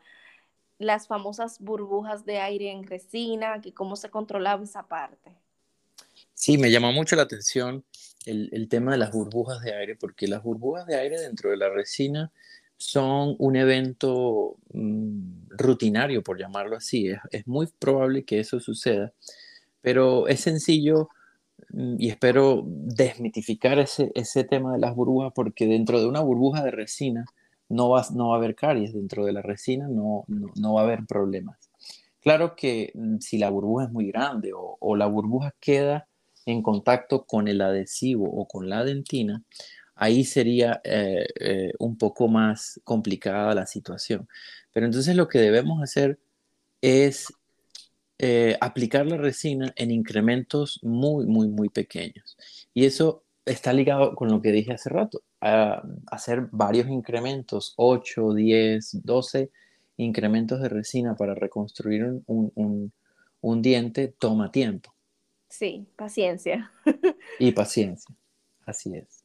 las 0.80 1.08
famosas 1.08 1.60
burbujas 1.60 2.26
de 2.26 2.40
aire 2.40 2.72
en 2.72 2.84
resina, 2.84 3.62
que 3.62 3.74
cómo 3.74 3.96
se 3.96 4.10
controlaba 4.10 4.64
esa 4.64 4.88
parte. 4.88 5.36
Sí, 6.38 6.58
me 6.58 6.70
llamó 6.70 6.92
mucho 6.92 7.16
la 7.16 7.24
atención 7.24 7.84
el, 8.26 8.68
tema 8.70 8.92
de 8.92 8.98
las 8.98 9.12
burbujas 9.12 9.62
de 9.62 9.74
aire, 9.74 9.96
porque 9.96 10.28
las 10.28 10.44
burbujas 10.44 10.86
de 10.86 10.96
aire 10.96 11.20
dentro 11.20 11.50
de 11.50 11.58
la 11.58 11.70
resina 11.70 12.32
son 12.78 13.36
un 13.40 13.56
evento 13.56 14.58
mm, 14.74 15.50
rutinario, 15.50 16.22
por 16.22 16.40
llamarlo 16.40 16.76
así. 16.78 17.10
Es, 17.32 17.48
muy 17.48 17.68
probable 17.80 18.24
que 18.24 18.40
eso 18.40 18.60
suceda, 18.60 19.14
pero 19.82 20.28
es 20.28 20.42
sencillo 20.42 21.10
Mm, 21.70 21.96
y 22.00 22.10
espero 22.10 22.64
desmitificar 22.66 23.80
ese, 23.80 24.12
ese 24.16 24.44
tema 24.44 24.74
de 24.74 24.80
las 24.80 24.96
burbujas, 24.96 25.32
porque 25.36 25.68
dentro 25.68 26.00
de 26.00 26.08
una 26.08 26.22
burbuja 26.22 26.64
de 26.64 26.72
resina 26.72 27.26
no 27.70 27.90
va, 27.90 28.06
no 28.14 28.30
va 28.30 28.36
a 28.36 28.38
haber 28.38 28.56
caries, 28.56 28.94
dentro 28.94 29.26
de 29.26 29.34
la 29.34 29.42
resina 29.42 29.88
no, 29.88 30.26
no, 30.28 30.74
va 30.74 30.82
a 30.82 30.84
haber 30.86 31.06
problemas. 31.06 31.70
Claro 32.22 32.56
que 32.56 32.92
mm, 32.96 33.18
si 33.20 33.38
la 33.38 33.50
burbuja 33.50 33.86
es 33.86 33.92
muy 33.92 34.08
grande 34.08 34.52
o, 34.56 34.96
la 34.96 35.08
burbuja 35.08 35.54
queda 35.60 36.07
en 36.48 36.62
contacto 36.64 37.26
con 37.26 37.48
el 37.48 37.62
adhesivo 37.62 38.26
o 38.26 38.48
con 38.48 38.70
la 38.70 38.84
dentina, 38.84 39.44
ahí 39.96 40.24
sería 40.24 40.82
eh, 40.84 41.26
eh, 41.40 41.74
un 41.80 41.98
poco 41.98 42.28
más 42.28 42.80
complicada 42.84 43.54
la 43.54 43.66
situación. 43.66 44.28
Pero 44.72 44.86
entonces 44.86 45.16
lo 45.16 45.28
que 45.28 45.40
debemos 45.40 45.82
hacer 45.82 46.20
es 46.82 47.28
eh, 48.20 48.58
aplicar 48.62 49.06
la 49.06 49.18
resina 49.18 49.74
en 49.76 49.92
incrementos 49.92 50.80
muy, 50.84 51.26
muy, 51.26 51.50
muy 51.50 51.70
pequeños. 51.70 52.38
Y 52.74 52.86
eso 52.86 53.24
está 53.46 53.74
ligado 53.74 54.16
con 54.16 54.30
lo 54.30 54.42
que 54.42 54.52
dije 54.52 54.74
hace 54.74 54.90
rato, 54.90 55.22
hacer 55.40 56.48
varios 56.52 56.88
incrementos, 56.90 57.74
8, 57.78 58.34
10, 58.34 59.04
12 59.04 59.52
incrementos 59.98 60.62
de 60.62 60.70
resina 60.70 61.16
para 61.16 61.34
reconstruir 61.34 62.22
un, 62.28 62.92
diente 63.62 64.10
toma 64.20 64.52
tiempo. 64.52 64.94
Sí, 65.58 65.88
paciencia. 65.96 66.72
y 67.40 67.52
paciencia, 67.52 68.16
así 68.68 68.96
es. 68.96 69.24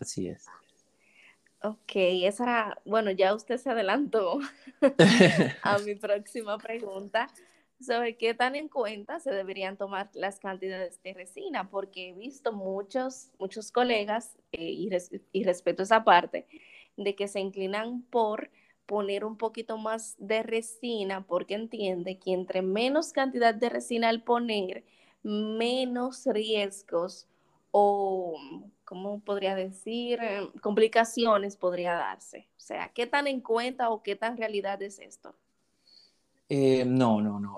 Así 0.00 0.26
es. 0.26 0.46
Ok, 1.62 1.92
esa 1.94 2.42
era, 2.42 2.82
bueno, 2.84 3.12
ya 3.12 3.32
usted 3.32 3.56
se 3.58 3.70
adelantó 3.70 4.40
a 5.62 5.78
mi 5.78 5.94
próxima 5.94 6.58
pregunta 6.58 7.28
sobre 7.80 8.16
qué 8.16 8.34
tan 8.34 8.56
en 8.56 8.68
cuenta 8.68 9.20
se 9.20 9.30
deberían 9.30 9.76
tomar 9.76 10.10
las 10.14 10.40
cantidades 10.40 11.00
de 11.04 11.14
resina, 11.14 11.70
porque 11.70 12.08
he 12.08 12.12
visto 12.14 12.52
muchos, 12.52 13.30
muchos 13.38 13.70
colegas, 13.70 14.36
eh, 14.50 14.70
y, 14.70 14.90
y 15.30 15.44
respeto 15.44 15.84
esa 15.84 16.02
parte, 16.02 16.48
de 16.96 17.14
que 17.14 17.28
se 17.28 17.38
inclinan 17.38 18.02
por 18.10 18.50
poner 18.86 19.24
un 19.24 19.36
poquito 19.36 19.78
más 19.78 20.16
de 20.18 20.42
resina 20.42 21.24
porque 21.24 21.54
entiende 21.54 22.18
que 22.18 22.32
entre 22.32 22.60
menos 22.60 23.12
cantidad 23.12 23.54
de 23.54 23.68
resina 23.68 24.08
al 24.08 24.24
poner, 24.24 24.82
menos 25.22 26.24
riesgos 26.26 27.28
o, 27.70 28.38
¿cómo 28.84 29.20
podría 29.20 29.54
decir? 29.54 30.18
Eh, 30.22 30.48
complicaciones 30.60 31.56
podría 31.56 31.94
darse. 31.94 32.48
O 32.56 32.60
sea, 32.60 32.90
¿qué 32.94 33.06
tan 33.06 33.26
en 33.26 33.40
cuenta 33.40 33.90
o 33.90 34.02
qué 34.02 34.14
tan 34.16 34.36
realidad 34.36 34.80
es 34.82 34.98
esto? 34.98 35.34
Eh, 36.48 36.84
no, 36.84 37.20
no, 37.22 37.40
no. 37.40 37.56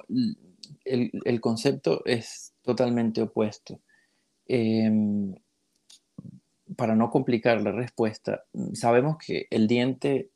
El, 0.85 1.41
concepto 1.41 2.05
es 2.05 2.55
totalmente 2.63 3.23
opuesto. 3.23 3.81
Em, 4.47 5.35
para 6.77 6.95
no 6.95 7.11
complicar 7.11 7.61
la 7.61 7.73
respuesta, 7.73 8.45
sabemos 8.73 9.17
que 9.19 9.47
el 9.51 9.67
diente 9.67 10.31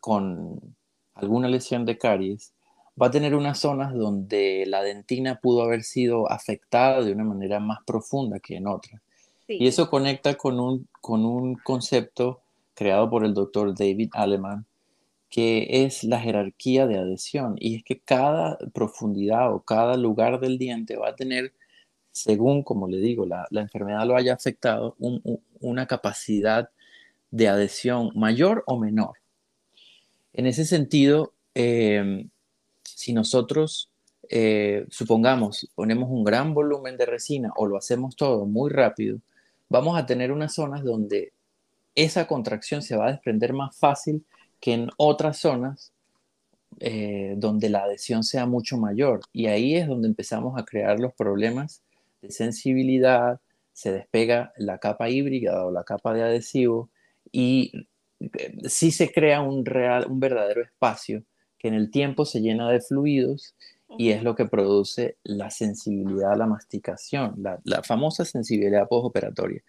con 0.00 0.74
alguna 1.14 1.48
lesión 1.48 1.84
de 1.84 1.98
caries, 1.98 2.54
va 3.00 3.06
a 3.06 3.10
tener 3.10 3.34
unas 3.34 3.58
zonas 3.58 3.94
donde 3.94 4.64
la 4.66 4.82
dentina 4.82 5.40
pudo 5.40 5.62
haber 5.62 5.82
sido 5.82 6.30
afectada 6.30 7.02
de 7.02 7.12
una 7.12 7.24
manera 7.24 7.60
más 7.60 7.78
profunda 7.86 8.40
que 8.40 8.56
en 8.56 8.66
otras. 8.66 9.00
Y 9.46 9.66
eso 9.66 9.88
conecta 9.88 10.34
con 10.34 10.60
un, 10.60 10.88
con 11.00 11.24
un 11.24 11.54
concepto 11.54 12.40
creado 12.74 13.08
por 13.08 13.24
el 13.24 13.32
doctor 13.32 13.74
David 13.74 14.10
Aleman, 14.12 14.66
que 15.30 15.66
es 15.84 16.04
la 16.04 16.20
jerarquía 16.20 16.86
de 16.86 16.98
adhesión. 16.98 17.56
Y 17.58 17.76
es 17.76 17.84
que 17.84 17.98
cada 17.98 18.58
profundidad 18.74 19.52
o 19.52 19.60
cada 19.60 19.96
lugar 19.96 20.38
del 20.40 20.58
diente 20.58 20.96
va 20.96 21.10
a 21.10 21.16
tener, 21.16 21.54
según, 22.12 22.62
como 22.62 22.88
le 22.88 22.98
digo, 22.98 23.24
la, 23.26 23.46
enfermedad 23.50 24.06
lo 24.06 24.16
haya 24.16 24.34
afectado, 24.34 24.96
una 25.60 25.86
capacidad 25.86 26.68
de 27.30 27.48
adhesión 27.48 28.10
mayor 28.14 28.64
o 28.66 28.78
menor. 28.78 29.16
En 30.34 30.46
ese 30.46 30.66
sentido, 30.66 31.32
em, 31.54 32.28
si 33.08 33.14
nosotros, 33.14 33.90
eh, 34.28 34.84
supongamos, 34.90 35.66
ponemos 35.74 36.10
un 36.10 36.24
gran 36.24 36.52
volumen 36.52 36.98
de 36.98 37.06
resina 37.06 37.50
o 37.56 37.66
lo 37.66 37.78
hacemos 37.78 38.16
todo 38.16 38.44
muy 38.44 38.68
rápido, 38.68 39.18
vamos 39.70 39.98
a 39.98 40.04
tener 40.04 40.30
unas 40.30 40.52
zonas 40.52 40.84
donde 40.84 41.32
esa 41.94 42.26
contracción 42.26 42.82
se 42.82 42.96
va 42.96 43.06
a 43.06 43.12
desprender 43.12 43.54
más 43.54 43.74
fácil 43.78 44.26
que 44.60 44.74
en 44.74 44.90
otras 44.98 45.38
zonas 45.38 45.90
eh, 46.80 47.32
donde 47.38 47.70
la 47.70 47.84
adhesión 47.84 48.24
sea 48.24 48.44
mucho 48.44 48.76
mayor. 48.76 49.20
Y 49.32 49.46
ahí 49.46 49.76
es 49.76 49.88
donde 49.88 50.08
empezamos 50.08 50.60
a 50.60 50.66
crear 50.66 51.00
los 51.00 51.14
problemas 51.14 51.80
de 52.20 52.30
sensibilidad, 52.30 53.40
se 53.72 53.90
despega 53.90 54.52
la 54.58 54.76
capa 54.76 55.08
híbrida 55.08 55.64
o 55.64 55.70
la 55.70 55.84
capa 55.84 56.12
de 56.12 56.24
adhesivo 56.24 56.90
y 57.32 57.72
sí 58.68 58.90
se 58.90 59.10
crea 59.10 59.40
un, 59.40 59.64
real, 59.64 60.06
un 60.10 60.20
verdadero 60.20 60.60
espacio 60.62 61.24
que 61.58 61.68
en 61.68 61.74
el 61.74 61.90
tiempo 61.90 62.24
se 62.24 62.40
llena 62.40 62.70
de 62.70 62.80
fluidos 62.80 63.54
y 63.96 64.10
es 64.10 64.22
lo 64.22 64.34
que 64.34 64.44
produce 64.44 65.16
la 65.24 65.50
sensibilidad 65.50 66.32
a 66.32 66.36
la 66.36 66.46
masticación, 66.46 67.34
la, 67.64 67.82
famosa 67.82 68.24
sensibilidad 68.24 68.86
postoperatoria. 68.86 69.62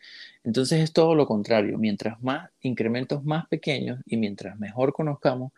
Entonces 0.44 0.82
es 0.82 0.92
todo 0.92 1.16
lo 1.16 1.26
contrario, 1.26 1.78
mientras 1.78 2.22
más 2.22 2.50
incrementos 2.62 3.24
más 3.24 3.48
pequeños 3.48 4.00
y 4.06 4.18
mientras 4.18 4.60
mejor 4.60 4.92
conozcamos 4.92 5.54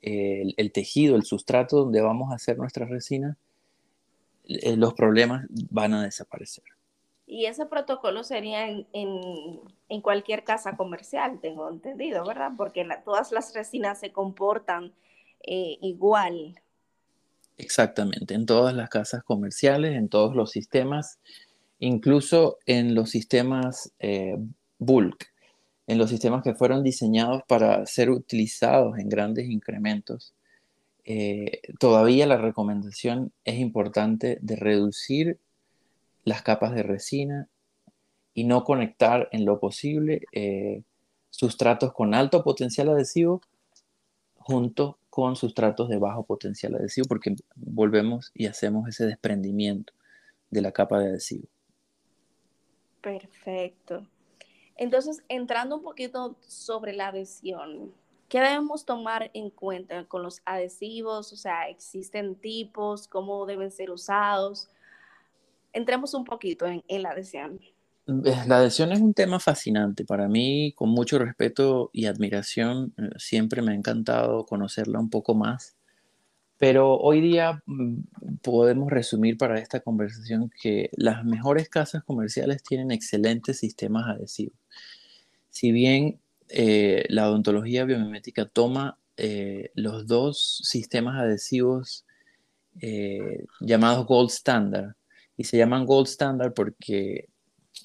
el, 0.00 0.54
el, 0.56 0.72
tejido, 0.72 1.14
el 1.14 1.24
sustrato 1.24 1.76
donde 1.76 2.00
vamos 2.00 2.32
a 2.32 2.36
hacer 2.36 2.56
nuestra 2.56 2.86
resina, 2.86 3.36
eh, 4.48 4.76
los 4.76 4.94
problemas 4.94 5.46
van 5.70 5.94
a 5.94 6.02
desaparecer. 6.02 6.64
Y 7.26 7.46
ese 7.46 7.66
protocolo 7.66 8.24
sería 8.24 8.68
en, 8.68 8.88
en, 8.92 10.00
cualquier 10.00 10.42
casa 10.42 10.76
comercial, 10.76 11.38
tengo 11.40 11.70
entendido, 11.70 12.26
¿verdad? 12.26 12.50
Porque 12.56 12.84
todas 13.04 13.30
las 13.30 13.54
resinas 13.54 14.00
se 14.00 14.10
comportan 14.10 14.92
eh, 15.42 15.78
igual. 15.80 16.60
Exactamente, 17.56 18.34
en 18.34 18.46
todas 18.46 18.74
las 18.74 18.88
casas 18.88 19.22
comerciales, 19.22 19.96
en 19.96 20.08
todos 20.08 20.34
los 20.34 20.50
sistemas, 20.50 21.18
incluso 21.78 22.58
en 22.66 22.94
los 22.94 23.10
sistemas 23.10 23.92
eh, 23.98 24.36
bulk, 24.78 25.26
en 25.86 25.98
los 25.98 26.10
sistemas 26.10 26.42
que 26.42 26.54
fueron 26.54 26.82
diseñados 26.82 27.42
para 27.46 27.84
ser 27.86 28.10
utilizados 28.10 28.98
en 28.98 29.08
grandes 29.08 29.48
incrementos. 29.50 30.34
Eh, 31.04 31.60
todavía 31.78 32.26
la 32.26 32.36
recomendación 32.36 33.32
es 33.44 33.58
importante 33.58 34.38
de 34.40 34.56
reducir 34.56 35.38
las 36.24 36.42
capas 36.42 36.74
de 36.74 36.82
resina 36.82 37.48
y 38.34 38.44
no 38.44 38.64
conectar 38.64 39.28
en 39.32 39.44
lo 39.44 39.58
posible 39.58 40.22
sustratos 41.30 41.92
con 41.92 42.14
alto 42.14 42.44
potencial 42.44 42.90
adhesivo 42.90 43.40
junto 44.34 44.99
con 45.10 45.36
sustratos 45.36 45.88
de 45.88 45.98
bajo 45.98 46.24
potencial 46.24 46.76
adhesivo 46.76 47.06
porque 47.08 47.34
volvemos 47.56 48.30
y 48.34 48.46
hacemos 48.46 48.88
ese 48.88 49.06
desprendimiento 49.06 49.92
de 50.50 50.62
la 50.62 50.72
capa 50.72 50.98
de 50.98 51.06
adhesivo. 51.06 51.48
Perfecto. 53.00 54.06
Entonces, 54.76 55.22
entrando 55.28 55.76
un 55.76 55.82
poquito 55.82 56.36
sobre 56.40 56.92
la 56.92 57.08
adhesión, 57.08 57.92
¿qué 58.28 58.40
debemos 58.40 58.84
tomar 58.84 59.30
en 59.34 59.50
cuenta 59.50 60.04
con 60.06 60.22
los 60.22 60.40
adhesivos? 60.44 61.32
O 61.32 61.36
sea, 61.36 61.68
¿existen 61.68 62.36
tipos? 62.36 63.08
¿Cómo 63.08 63.44
deben 63.46 63.70
ser 63.70 63.90
usados? 63.90 64.70
entremos 65.72 66.14
un 66.14 66.24
poquito 66.24 66.66
en, 66.66 67.02
la 67.02 67.10
adhesión. 67.10 67.60
Eh, 68.10 68.36
la 68.46 68.58
adhesión 68.58 68.92
es 68.92 69.00
un 69.00 69.14
tema 69.14 69.38
fascinante. 69.38 70.04
Para 70.04 70.28
mí, 70.28 70.72
con 70.74 70.90
mucho 70.90 71.18
respeto 71.18 71.90
y 71.92 72.06
admiración, 72.06 72.92
eh, 72.98 73.10
siempre 73.18 73.62
me 73.62 73.72
ha 73.72 73.74
encantado 73.74 74.46
conocerla 74.46 74.98
un 74.98 75.10
poco 75.10 75.34
más. 75.34 75.76
Pero 76.58 76.98
hoy 76.98 77.20
día 77.20 77.62
mm, 77.66 78.02
podemos 78.42 78.90
resumir 78.90 79.38
para 79.38 79.58
esta 79.58 79.80
conversación 79.80 80.50
que 80.60 80.90
las 80.92 81.24
mejores 81.24 81.68
casas 81.68 82.04
comerciales 82.04 82.62
tienen 82.62 82.90
excelentes 82.90 83.58
sistemas 83.58 84.06
adhesivos. 84.08 84.58
Si 85.50 85.72
bien 85.72 86.20
eh, 86.48 87.04
la 87.08 87.28
odontología 87.30 87.84
biomimética 87.84 88.46
toma 88.46 88.96
los 89.74 90.06
dos 90.06 90.62
sistemas 90.64 91.20
adhesivos 91.20 92.06
llamados 93.60 94.06
gold 94.06 94.30
standard, 94.30 94.94
y 95.40 95.44
se 95.44 95.56
llaman 95.56 95.86
gold 95.86 96.06
standard 96.06 96.52
porque 96.52 97.29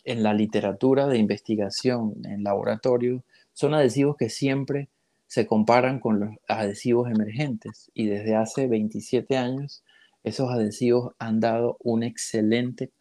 en 0.05 0.23
la 0.23 0.33
literatura 0.33 1.07
de 1.07 1.17
investigación 1.17 2.13
en 2.25 2.43
laboratorio 2.43 3.23
son 3.53 3.73
adhesivos 3.73 4.15
que 4.17 4.29
siempre 4.29 4.89
se 5.27 5.47
comparan 5.47 5.99
con 5.99 6.19
los 6.19 6.29
adhesivos 6.47 7.09
emergentes 7.09 7.91
y 7.93 8.05
desde 8.05 8.35
hace 8.35 8.67
27 8.67 9.35
años 9.35 9.83
esos 10.23 10.49
adhesivos 10.51 11.13
han 11.19 11.39
dado 11.39 11.77
un 11.81 12.03
excelente 12.03 12.91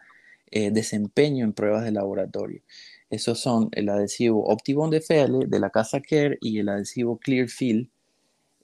eh, 0.50 0.70
desempeño 0.70 1.44
en 1.44 1.52
pruebas 1.52 1.84
de 1.84 1.92
laboratorio. 1.92 2.62
Esos 3.10 3.40
son 3.40 3.68
el 3.72 3.88
adhesivo 3.88 4.44
Optibond 4.44 4.92
de 4.92 4.98
FL 5.00 5.46
de 5.46 5.60
la 5.60 5.70
casa 5.70 6.00
Care 6.00 6.38
y 6.40 6.58
el 6.58 6.68
adhesivo 6.68 7.18
Clearfield 7.18 7.88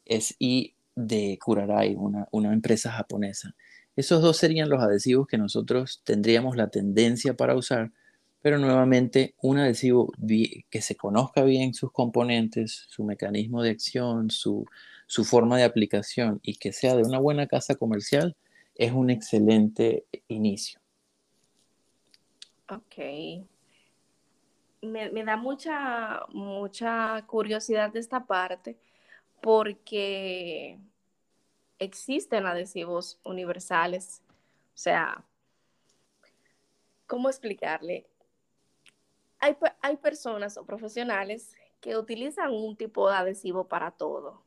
SI 0.06 0.74
de 0.94 1.38
Kurarai, 1.42 1.94
una, 1.94 2.28
una 2.32 2.52
empresa 2.52 2.90
japonesa. 2.90 3.54
Esos 3.96 4.22
dos 4.22 4.36
serían 4.36 4.68
los 4.68 4.82
adhesivos 4.82 5.26
que 5.26 5.38
nosotros 5.38 6.02
tendríamos 6.04 6.56
la 6.56 6.68
tendencia 6.68 7.34
para 7.34 7.56
usar, 7.56 7.92
pero 8.42 8.58
nuevamente 8.58 9.34
un 9.42 9.58
adhesivo 9.58 10.12
que 10.70 10.80
se 10.80 10.96
conozca 10.96 11.42
bien 11.44 11.74
sus 11.74 11.92
componentes, 11.92 12.86
su 12.88 13.04
mecanismo 13.04 13.62
de 13.62 13.70
acción, 13.70 14.30
su, 14.30 14.64
su 15.06 15.24
forma 15.24 15.58
de 15.58 15.64
aplicación 15.64 16.40
y 16.42 16.54
que 16.56 16.72
sea 16.72 16.96
de 16.96 17.02
una 17.02 17.18
buena 17.18 17.46
casa 17.46 17.74
comercial, 17.74 18.36
es 18.74 18.92
un 18.92 19.10
excelente 19.10 20.06
inicio. 20.28 20.80
Ok. 22.68 22.96
Me, 24.82 25.10
me, 25.10 25.24
da 25.24 25.36
mucha, 25.36 26.22
mucha 26.32 27.22
curiosidad 27.26 27.92
de 27.92 28.00
esta 28.00 28.24
parte 28.24 28.78
porque 29.42 30.78
existen 31.78 32.46
adhesivos 32.46 33.20
universales. 33.24 34.22
O 34.74 34.78
sea, 34.78 35.24
¿cómo 37.06 37.28
explicarle? 37.28 38.09
Hay, 39.40 39.56
hay, 39.82 39.96
personas 39.96 40.56
o 40.56 40.64
profesionales 40.64 41.54
que 41.80 41.96
utilizan 41.96 42.52
un 42.52 42.76
tipo 42.76 43.08
de 43.08 43.16
adhesivo 43.16 43.68
para 43.68 43.90
todo. 43.90 44.44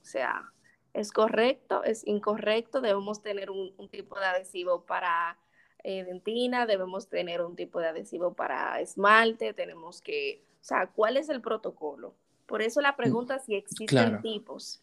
O 0.00 0.04
sea, 0.04 0.52
es 0.92 1.12
correcto, 1.12 1.84
es 1.84 2.06
incorrecto, 2.06 2.80
debemos 2.80 3.22
tener 3.22 3.50
un, 3.50 3.72
un 3.76 3.88
tipo 3.88 4.18
de 4.18 4.26
adhesivo 4.26 4.84
para 4.84 5.38
eh, 5.84 6.04
dentina, 6.04 6.64
debemos 6.64 7.08
tener 7.08 7.42
un 7.42 7.56
tipo 7.56 7.80
de 7.80 7.88
adhesivo 7.88 8.34
para 8.34 8.80
esmalte, 8.80 9.52
tenemos 9.52 10.00
que, 10.00 10.44
o 10.60 10.64
sea, 10.64 10.86
¿cuál 10.86 11.16
es 11.16 11.28
el 11.28 11.40
protocolo? 11.40 12.14
Por 12.46 12.62
eso 12.62 12.80
la 12.80 12.92
mm, 12.92 12.96
pregunta 12.96 13.38
si 13.40 13.56
existen 13.56 14.22
tipos. 14.22 14.80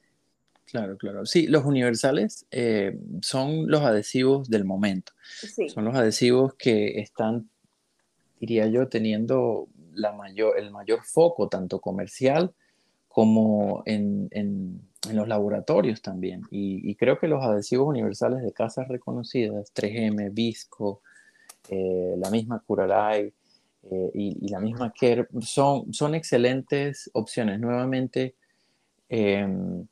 Claro, 0.65 0.97
claro. 0.97 1.25
Sí, 1.25 1.47
los 1.47 1.63
universales 1.63 2.45
eh, 2.51 2.99
son 3.21 3.71
los 3.71 3.81
adhesivos 3.81 4.49
del 4.49 4.65
momento. 4.65 5.13
Son 5.73 5.85
los 5.85 5.95
adhesivos 5.95 6.53
que 6.55 6.99
están, 6.99 7.49
diría 8.39 8.67
yo, 8.67 8.87
teniendo 8.87 9.67
el 10.57 10.71
mayor 10.71 11.03
foco, 11.03 11.49
tanto 11.49 11.79
comercial 11.79 12.53
como 13.07 13.83
en, 13.85 14.81
los 15.11 15.27
laboratorios 15.27 16.01
también. 16.01 16.43
Y, 16.51 16.95
creo 16.95 17.19
que 17.19 17.27
los 17.27 17.43
adhesivos 17.43 17.87
universales 17.87 18.41
de 18.43 18.51
casas 18.51 18.87
reconocidas, 18.87 19.73
3M, 19.73 20.33
Visco, 20.33 21.01
eh, 21.69 22.15
la 22.17 22.29
misma 22.29 22.63
Curaray 22.65 23.33
eh, 23.91 24.11
y, 24.13 24.47
la 24.49 24.59
misma 24.59 24.93
Kerr, 24.93 25.27
son, 25.41 25.93
son 25.93 26.15
excelentes 26.15 27.09
opciones. 27.13 27.59
Nuevamente, 27.59 28.35
em, 29.09 29.85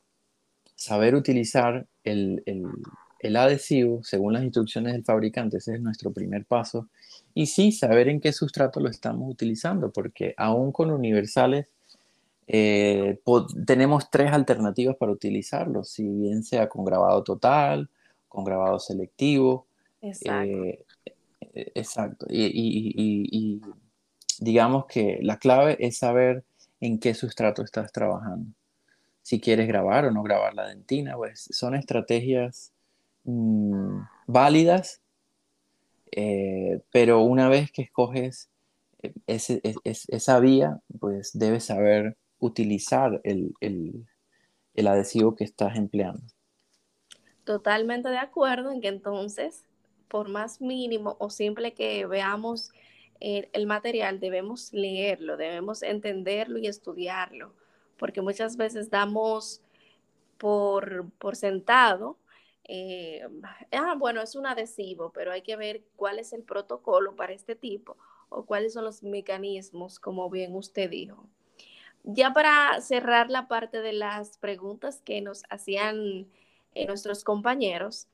saber 0.76 1.16
utilizar 1.16 1.86
el, 2.04 2.44
adhesivo 3.36 4.04
según 4.04 4.34
las 4.34 4.44
instrucciones 4.44 4.94
del 4.94 5.04
fabricante, 5.04 5.58
ese 5.58 5.76
es 5.76 5.82
nuestro 5.82 6.12
primer 6.12 6.46
paso. 6.46 6.88
Y 7.34 7.48
sí, 7.48 7.72
saber 7.72 8.08
en 8.10 8.20
qué 8.20 8.32
sustrato 8.32 8.80
lo 8.80 8.90
estamos 8.90 9.30
utilizando, 9.30 9.92
porque 9.92 10.34
aún 10.38 10.72
con 10.72 10.92
universales 10.92 11.68
eh, 12.48 13.20
tenemos 13.66 14.10
tres 14.10 14.32
alternativas 14.32 14.96
para 14.96 15.12
utilizarlo, 15.12 15.84
si 15.84 16.08
bien 16.08 16.44
sea 16.44 16.70
con 16.70 16.86
grabado 16.86 17.24
total, 17.24 17.90
con 18.28 18.44
grabado 18.44 18.80
selectivo. 18.80 19.68
Exacto. 20.02 20.63
Eh, 20.63 20.86
e, 21.54 21.72
exacto. 21.76 22.26
Y, 22.30 22.46
y, 22.46 23.28
y, 23.32 23.62
digamos 24.40 24.86
que 24.86 25.20
la 25.22 25.38
clave 25.38 25.78
es 25.80 25.98
saber 25.98 26.44
en 26.80 27.00
qué 27.00 27.13
sustrato 27.13 27.63
estás 27.63 27.92
trabajando 27.92 28.52
si 29.28 29.42
quieres 29.42 29.68
grabar 29.68 30.06
o 30.06 30.12
no 30.12 30.24
grabar 30.24 30.54
la 30.54 30.70
dentina, 30.70 31.18
pues 31.18 31.50
son 31.52 31.76
estrategias 31.76 32.72
mm, 33.28 34.00
válidas, 34.26 35.02
eh, 36.12 36.82
pero 36.92 37.22
una 37.22 37.48
vez 37.48 37.72
que 37.72 37.84
escoges 37.84 38.50
eh, 39.04 39.13
esa 39.28 40.40
vía, 40.40 40.80
pues 41.00 41.38
debes 41.38 41.66
saber 41.66 42.18
utilizar 42.40 43.22
el, 43.24 43.54
adhesivo 44.76 45.36
que 45.36 45.44
estás 45.44 45.76
empleando. 45.76 46.24
Totalmente 47.44 48.10
de 48.10 48.18
acuerdo 48.18 48.72
en 48.72 48.82
que 48.82 48.88
entonces, 48.88 49.63
por 50.08 50.30
más 50.30 50.60
mínimo 50.62 51.16
o 51.20 51.30
simple 51.30 51.74
que 51.74 52.06
veamos 52.06 52.72
el 53.20 53.66
material, 53.68 54.20
debemos 54.20 54.74
leerlo, 54.74 55.38
debemos 55.38 55.84
entenderlo 55.84 56.58
y 56.58 56.68
estudiarlo 56.68 57.54
porque 57.98 58.22
muchas 58.22 58.58
veces 58.58 58.90
damos 58.90 59.62
por, 60.38 61.12
sentado, 61.34 62.18
eh, 62.67 63.27
ah, 63.71 63.95
bueno, 63.97 64.21
es 64.21 64.36
un 64.36 64.45
adhesivo, 64.45 65.12
pero 65.13 65.32
hay 65.32 65.41
que 65.41 65.56
ver 65.56 65.84
cuál 65.95 66.19
es 66.19 66.34
el 66.34 66.43
protocolo 66.43 67.15
para 67.15 67.34
este 67.34 67.56
tipo 67.56 67.97
o 68.30 68.45
cuáles 68.45 68.73
son 68.73 68.84
los 68.84 69.03
mecanismos, 69.03 69.99
como 69.99 70.30
bien 70.30 70.53
usted 70.56 70.89
dijo. 70.89 71.25
Ya 72.03 72.34
para 72.34 72.80
cerrar 72.82 73.30
la 73.30 73.47
parte 73.47 73.82
de 73.82 73.93
las 73.93 74.38
preguntas 74.38 75.01
que 75.03 75.21
nos 75.21 75.43
hacían 75.49 76.27
eh, 76.75 76.86
nuestros 76.88 77.23
compañeros, 77.23 78.08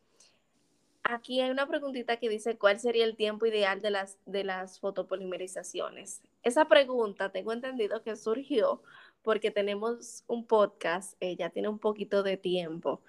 aquí 1.04 1.42
hay 1.42 1.50
una 1.50 1.68
preguntita 1.68 2.18
que 2.18 2.30
dice, 2.30 2.58
¿cuál 2.58 2.80
sería 2.80 3.06
el 3.06 3.16
tiempo 3.16 3.46
ideal 3.46 3.82
de 3.82 3.92
las, 3.92 4.18
de 4.26 4.44
las 4.44 4.80
fotopolimerizaciones? 4.80 6.22
Esa 6.44 6.66
pregunta 6.66 7.32
tengo 7.32 7.54
entendido 7.54 8.02
que 8.04 8.16
surgió 8.16 8.82
porque 9.22 9.52
tenemos 9.52 10.24
un 10.28 10.46
podcast, 10.46 11.16
eh, 11.20 11.36
ya 11.36 11.50
tiene 11.50 11.70
un 11.70 11.80
poquito 11.80 12.24
de 12.24 12.38
tiempo. 12.38 13.02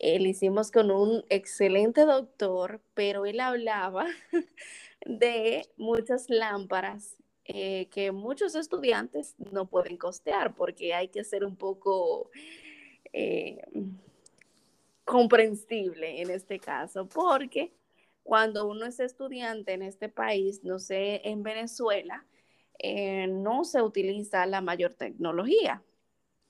Eh, 0.00 0.18
lo 0.18 0.28
hicimos 0.28 0.70
con 0.70 0.90
un 0.90 1.24
excelente 1.28 2.06
doctor, 2.06 2.80
pero 2.94 3.26
él 3.26 3.38
hablaba 3.38 4.06
de 5.06 5.68
muchas 5.76 6.28
lámparas 6.30 7.16
eh, 7.44 7.88
que 7.90 8.10
muchos 8.10 8.54
estudiantes 8.54 9.34
no 9.38 9.66
pueden 9.66 9.96
costear 9.98 10.54
porque 10.54 10.94
hay 10.94 11.08
que 11.08 11.22
ser 11.22 11.44
un 11.44 11.56
poco 11.56 12.30
comprensible 15.04 16.22
en 16.22 16.30
este 16.30 16.58
caso, 16.60 17.06
porque 17.08 17.72
cuando 18.22 18.68
uno 18.68 18.86
es 18.86 19.00
estudiante 19.00 19.72
en 19.72 19.82
este 19.82 20.08
país, 20.08 20.62
no 20.64 20.78
sé, 20.78 21.20
en 21.24 21.42
Venezuela, 21.42 22.24
eh, 22.78 23.26
no 23.26 23.64
se 23.64 23.82
utiliza 23.82 24.46
la 24.46 24.60
mayor 24.60 24.94
tecnología. 24.94 25.82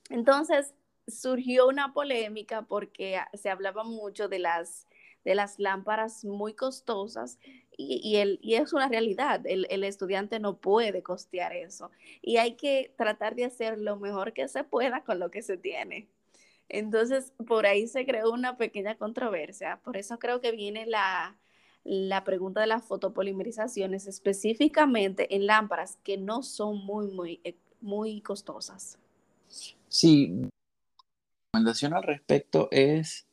Entonces 0.09 0.73
surgió 1.11 1.67
una 1.67 1.93
polémica 1.93 2.63
porque 2.63 3.19
se 3.33 3.49
hablaba 3.49 3.83
mucho 3.83 4.27
de 4.27 4.39
las, 4.39 4.87
de 5.23 5.35
las 5.35 5.59
lámparas 5.59 6.25
muy 6.25 6.53
costosas 6.53 7.37
y, 7.77 8.17
el, 8.17 8.39
y 8.41 8.55
es 8.55 8.73
una 8.73 8.87
realidad, 8.87 9.45
el, 9.45 9.65
el, 9.69 9.83
estudiante 9.83 10.39
no 10.39 10.57
puede 10.57 11.01
costear 11.01 11.53
eso 11.53 11.89
y 12.21 12.37
hay 12.37 12.55
que 12.55 12.93
tratar 12.97 13.35
de 13.35 13.45
hacer 13.45 13.79
lo 13.79 13.97
mejor 13.97 14.33
que 14.33 14.47
se 14.47 14.63
pueda 14.63 15.03
con 15.03 15.19
lo 15.19 15.31
que 15.31 15.41
se 15.41 15.57
tiene. 15.57 16.07
Entonces, 16.69 17.33
por 17.47 17.65
ahí 17.65 17.87
se 17.87 18.05
creó 18.05 18.31
una 18.31 18.55
pequeña 18.55 18.95
controversia, 18.95 19.79
por 19.83 19.97
eso 19.97 20.19
creo 20.19 20.39
que 20.41 20.51
viene 20.51 20.85
la, 20.85 21.37
la 21.83 22.23
pregunta 22.23 22.61
de 22.61 22.67
las 22.67 22.83
fotopolimerizaciones 22.83 24.07
específicamente 24.07 25.35
en 25.35 25.47
lámparas 25.47 25.97
que 26.03 26.17
no 26.17 26.43
son 26.43 26.77
muy, 26.85 27.07
muy, 27.07 27.41
eh, 27.43 27.55
muy 27.81 28.21
costosas. 28.21 28.97
Sí, 29.89 30.49
recomendación 31.51 31.93
al 31.93 32.03
respecto 32.03 32.69
es 32.71 33.25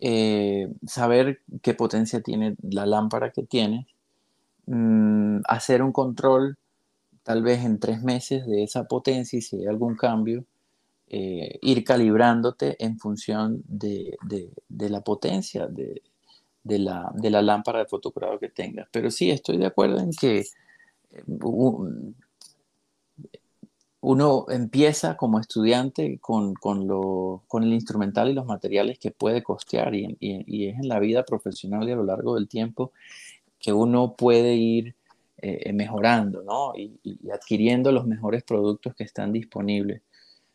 eh, 0.00 0.72
saber 0.86 1.42
qué 1.60 1.74
potencia 1.74 2.22
tiene 2.22 2.56
la 2.62 2.86
lámpara 2.86 3.32
que 3.32 3.42
tienes, 3.42 3.86
mm, 4.66 5.40
hacer 5.46 5.82
un 5.82 5.92
control 5.92 6.56
tal 7.22 7.42
vez 7.42 7.64
en 7.64 7.78
tres 7.78 8.02
meses 8.02 8.46
de 8.46 8.62
esa 8.62 8.84
potencia 8.84 9.38
y 9.38 9.42
si 9.42 9.56
hay 9.56 9.66
algún 9.66 9.94
cambio, 9.94 10.44
eh, 11.08 11.58
ir 11.60 11.84
calibrándote 11.84 12.82
en 12.82 12.98
función 12.98 13.62
de, 13.68 14.16
la 14.68 15.02
potencia, 15.02 15.66
de, 15.66 16.02
de 16.62 16.78
la, 16.78 17.12
de 17.14 17.30
la 17.30 17.42
lámpara 17.42 17.80
de 17.80 17.86
fotocurado 17.86 18.38
que 18.38 18.48
tengas. 18.48 18.88
Pero 18.90 19.10
sí, 19.10 19.30
estoy 19.30 19.58
de 19.58 19.66
acuerdo 19.66 19.98
en 20.00 20.10
que 20.12 20.38
eh, 20.38 21.22
uno 24.06 24.44
empieza 24.50 25.16
como 25.16 25.40
estudiante 25.40 26.18
con, 26.20 26.52
con, 26.52 26.86
con, 27.46 27.62
el 27.62 27.72
instrumental 27.72 28.28
y 28.28 28.34
los 28.34 28.44
materiales 28.44 28.98
que 28.98 29.10
puede 29.10 29.42
costear 29.42 29.94
y, 29.94 30.14
y, 30.20 30.66
es 30.68 30.78
en 30.78 30.88
la 30.88 30.98
vida 30.98 31.24
profesional 31.24 31.88
y 31.88 31.92
a 31.92 31.96
lo 31.96 32.04
largo 32.04 32.34
del 32.34 32.46
tiempo 32.46 32.92
que 33.58 33.72
uno 33.72 34.14
puede 34.14 34.56
ir 34.56 34.94
eh, 35.38 35.72
mejorando 35.72 36.42
¿no? 36.42 36.74
y, 36.76 37.00
adquiriendo 37.30 37.92
los 37.92 38.06
mejores 38.06 38.42
productos 38.42 38.94
que 38.94 39.04
están 39.04 39.32
disponibles. 39.32 40.02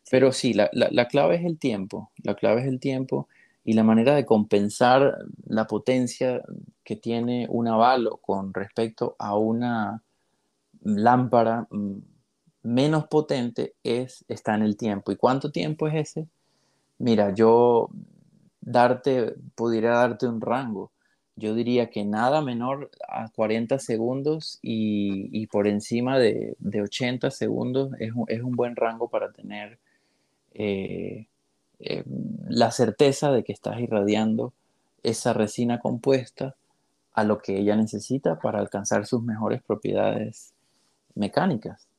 Pero 0.08 0.30
sí, 0.30 0.54
la, 0.54 0.70
la, 0.72 0.88
la 0.92 1.08
clave 1.08 1.34
es 1.34 1.44
el 1.44 1.58
tiempo, 1.58 2.12
la 2.22 2.36
clave 2.36 2.60
es 2.60 2.68
el 2.68 2.78
tiempo 2.78 3.26
y 3.64 3.72
la 3.72 3.82
manera 3.82 4.14
de 4.14 4.26
compensar 4.26 5.18
la 5.46 5.66
potencia 5.66 6.40
que 6.84 6.94
tiene 6.94 7.48
un 7.50 7.66
avalo 7.66 8.18
con 8.18 8.54
respecto 8.54 9.16
a 9.18 9.36
una 9.36 10.04
lámpara 10.82 11.66
mm, 11.68 11.98
menos 12.62 13.06
potente 13.06 13.74
es 13.84 14.24
está 14.28 14.54
en 14.54 14.62
el 14.62 14.76
tiempo. 14.76 15.12
¿Y 15.12 15.16
cuánto 15.16 15.50
tiempo 15.50 15.88
es 15.88 15.94
ese? 15.94 16.26
Mira, 16.98 17.34
yo 17.34 17.88
darte 18.60 19.34
pudiera 19.54 19.98
darte 19.98 20.26
un 20.26 20.40
rango. 20.40 20.90
Yo 21.36 21.54
diría 21.54 21.88
que 21.88 22.04
nada 22.04 22.42
menor 22.42 22.90
a 23.08 23.30
40 23.30 23.78
segundos 23.78 24.58
y, 24.60 25.46
por 25.46 25.66
encima 25.66 26.18
de, 26.18 26.56
80 26.60 27.30
segundos 27.30 27.92
es 27.98 28.12
un, 28.12 28.52
buen 28.52 28.76
rango 28.76 29.08
para 29.08 29.32
tener 29.32 29.78
eh, 30.52 31.26
eh, 31.78 32.04
la 32.46 32.70
certeza 32.72 33.32
de 33.32 33.42
que 33.42 33.54
estás 33.54 33.80
irradiando 33.80 34.52
esa 35.02 35.32
resina 35.32 35.78
compuesta 35.78 36.56
a 37.14 37.24
lo 37.24 37.38
que 37.38 37.58
ella 37.58 37.74
necesita 37.74 38.38
para 38.38 38.58
alcanzar 38.58 39.06
sus 39.06 39.22
mejores 39.22 39.62
propiedades 39.62 40.52
mecánicas. 41.14 41.89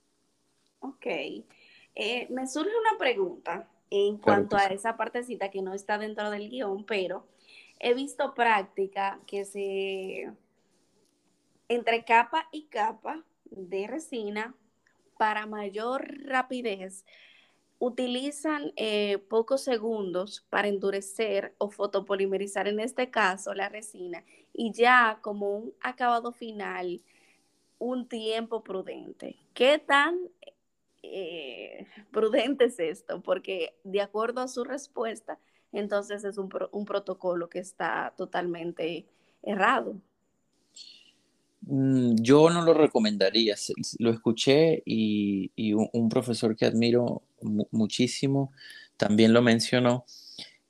Ok. 0.81 1.05
Eh, 1.05 2.27
me 2.29 2.47
surge 2.47 2.71
una 2.77 2.97
pregunta 2.97 3.67
en 3.89 4.17
cuanto 4.17 4.55
a 4.55 4.65
esa 4.65 4.97
partecita 4.97 5.49
que 5.49 5.61
no 5.61 5.73
está 5.73 5.97
dentro 5.97 6.29
del 6.29 6.49
guion, 6.49 6.85
pero 6.85 7.27
he 7.79 7.93
visto 7.93 8.33
práctica 8.33 9.19
que 9.25 9.45
se 9.45 10.31
entre 11.67 12.03
capa 12.03 12.47
y 12.51 12.65
capa 12.65 13.23
de 13.45 13.87
resina 13.87 14.55
para 15.17 15.45
mayor 15.45 16.05
rapidez 16.25 17.05
utilizan 17.79 18.73
eh, 18.75 19.17
pocos 19.29 19.61
segundos 19.61 20.45
para 20.49 20.67
endurecer 20.67 21.55
o 21.57 21.69
fotopolimerizar 21.69 22.67
en 22.67 22.79
este 22.79 23.09
caso 23.09 23.53
la 23.53 23.69
resina 23.69 24.23
y 24.53 24.71
ya 24.71 25.19
como 25.21 25.57
un 25.57 25.73
acabado 25.81 26.31
final 26.31 27.01
un 27.79 28.07
tiempo 28.07 28.63
prudente. 28.63 29.37
¿Qué 29.55 29.79
tan 29.79 30.19
eh, 31.03 31.87
prudente 32.11 32.65
es 32.65 32.79
esto? 32.79 33.21
Porque 33.21 33.75
de 33.83 34.01
acuerdo 34.01 34.41
a 34.41 34.47
su 34.47 34.63
respuesta, 34.63 35.39
entonces 35.71 36.23
es 36.23 36.37
un, 36.37 36.49
un 36.71 36.85
protocolo 36.85 37.49
que 37.49 37.59
está 37.59 38.13
totalmente 38.17 39.05
errado. 39.43 39.95
Mm, 41.61 42.15
yo 42.15 42.49
no 42.49 42.63
lo 42.63 42.73
recomendaría. 42.73 43.55
Lo 43.99 44.11
escuché 44.11 44.81
y, 44.85 45.73
un, 45.73 46.09
profesor 46.09 46.55
que 46.55 46.65
admiro 46.65 47.23
muchísimo 47.71 48.51
también 48.97 49.33
lo 49.33 49.41
mencionó. 49.41 50.05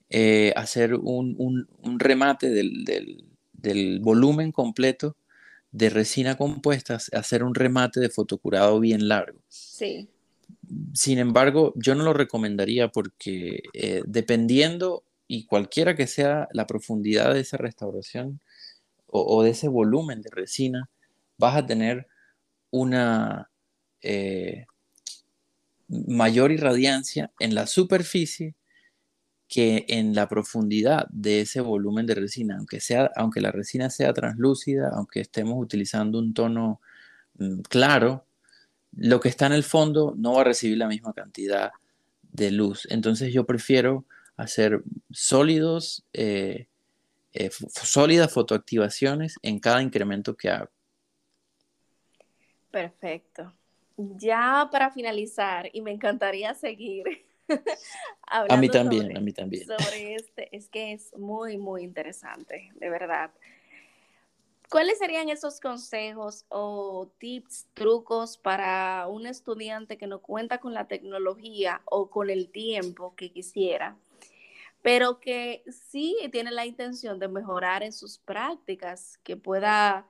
Eh, 0.10 0.54
hacer 0.56 0.94
un, 0.96 1.68
remate 1.98 2.50
del, 2.50 4.00
volumen 4.02 4.52
completo 4.52 5.16
de 5.72 5.90
resina 5.90 6.36
compuesta, 6.38 6.98
hacer 7.14 7.44
un 7.44 7.56
remate 7.56 8.02
de 8.02 8.10
fotocurado 8.10 8.80
bien 8.80 9.08
largo. 9.08 9.40
Sí. 9.48 10.10
Sin 10.94 11.20
embargo, 11.20 11.74
yo 11.76 11.96
no 11.96 12.04
lo 12.04 12.14
recomendaría 12.14 12.90
porque 12.90 13.64
eh, 13.74 14.04
dependiendo 14.06 15.04
y 15.28 15.46
cualquiera 15.46 15.96
que 15.96 16.08
sea 16.08 16.48
la 16.52 16.68
profundidad 16.68 17.34
de 17.34 17.42
esa 17.42 17.58
restauración, 17.58 18.42
o, 19.12 19.44
de 19.44 19.52
ese 19.52 19.68
volumen 19.68 20.22
de 20.22 20.30
resina, 20.30 20.90
vas 21.38 21.58
a 21.58 21.66
tener 21.66 22.08
una 22.72 23.50
eh, 24.02 24.66
mayor 25.88 26.52
irradiancia 26.52 27.32
en 27.40 27.56
la 27.56 27.68
superficie 27.68 28.56
que 29.48 29.86
en 29.90 30.16
la 30.16 30.30
profundidad 30.30 31.08
de 31.10 31.42
ese 31.42 31.60
volumen 31.60 32.06
de 32.06 32.16
resina, 32.16 32.56
aunque, 32.58 32.80
sea, 32.80 33.12
aunque 33.18 33.42
la 33.42 33.52
resina 33.52 33.90
sea 33.90 34.14
translúcida, 34.14 34.92
aunque 34.96 35.20
estemos 35.20 35.56
utilizando 35.62 36.20
un 36.20 36.34
tono 36.34 36.80
mm, 37.38 37.60
claro, 37.62 38.26
lo 38.96 39.20
que 39.20 39.30
está 39.30 39.46
en 39.46 39.54
el 39.54 39.64
fondo 39.64 40.14
no 40.18 40.34
va 40.34 40.42
a 40.42 40.46
recibir 40.46 40.78
la 40.78 40.88
misma 40.88 41.14
cantidad 41.14 41.72
de 42.32 42.52
luz. 42.52 42.88
Entonces 42.90 43.34
yo 43.34 43.46
prefiero 43.46 44.06
hacer 44.38 44.82
sólidos 45.12 46.04
eh, 46.14 46.68
eh, 47.34 47.50
sólidas 47.50 48.34
fotoactivaciones 48.34 49.36
en 49.42 49.60
cada 49.60 49.82
incremento 49.82 50.36
que 50.36 50.50
hago. 50.50 50.70
Perfecto. 52.70 53.54
Ya 53.98 54.68
para 54.72 54.92
finalizar, 54.92 55.70
y 55.72 55.82
me 55.82 55.92
encantaría 55.92 56.54
seguir 56.54 57.06
hablando 58.28 58.54
a 58.54 58.58
mí 58.58 58.70
también, 58.70 59.18
a 59.18 59.22
mí 59.22 59.32
también. 59.32 59.66
Sobre 59.66 60.16
este, 60.16 60.56
es 60.56 60.68
que 60.68 60.94
es 60.94 61.16
muy, 61.18 61.58
muy 61.58 61.84
interesante, 61.84 62.72
de 62.76 62.90
verdad. 62.90 63.32
¿Cuáles 64.72 64.98
serían 64.98 65.30
esos 65.30 65.60
consejos 65.60 66.46
o 66.50 67.12
tips, 67.20 67.68
trucos 67.74 68.38
para 68.38 69.06
un 69.08 69.28
estudiante 69.28 69.98
que 69.98 70.08
no 70.08 70.22
cuenta 70.22 70.60
con 70.60 70.74
la 70.74 70.88
tecnología 70.88 71.82
o 71.86 72.10
con 72.10 72.30
el 72.30 72.50
tiempo 72.50 73.14
que 73.16 73.32
quisiera 73.32 73.98
pero 74.82 75.20
que 75.20 75.64
sí 75.70 76.18
tiene 76.32 76.52
la 76.52 76.66
intención 76.66 77.20
de 77.20 77.28
mejorar 77.28 77.84
en 77.84 77.94
sus 77.94 78.18
prácticas, 78.18 79.20
que 79.24 79.38
pueda 79.38 80.08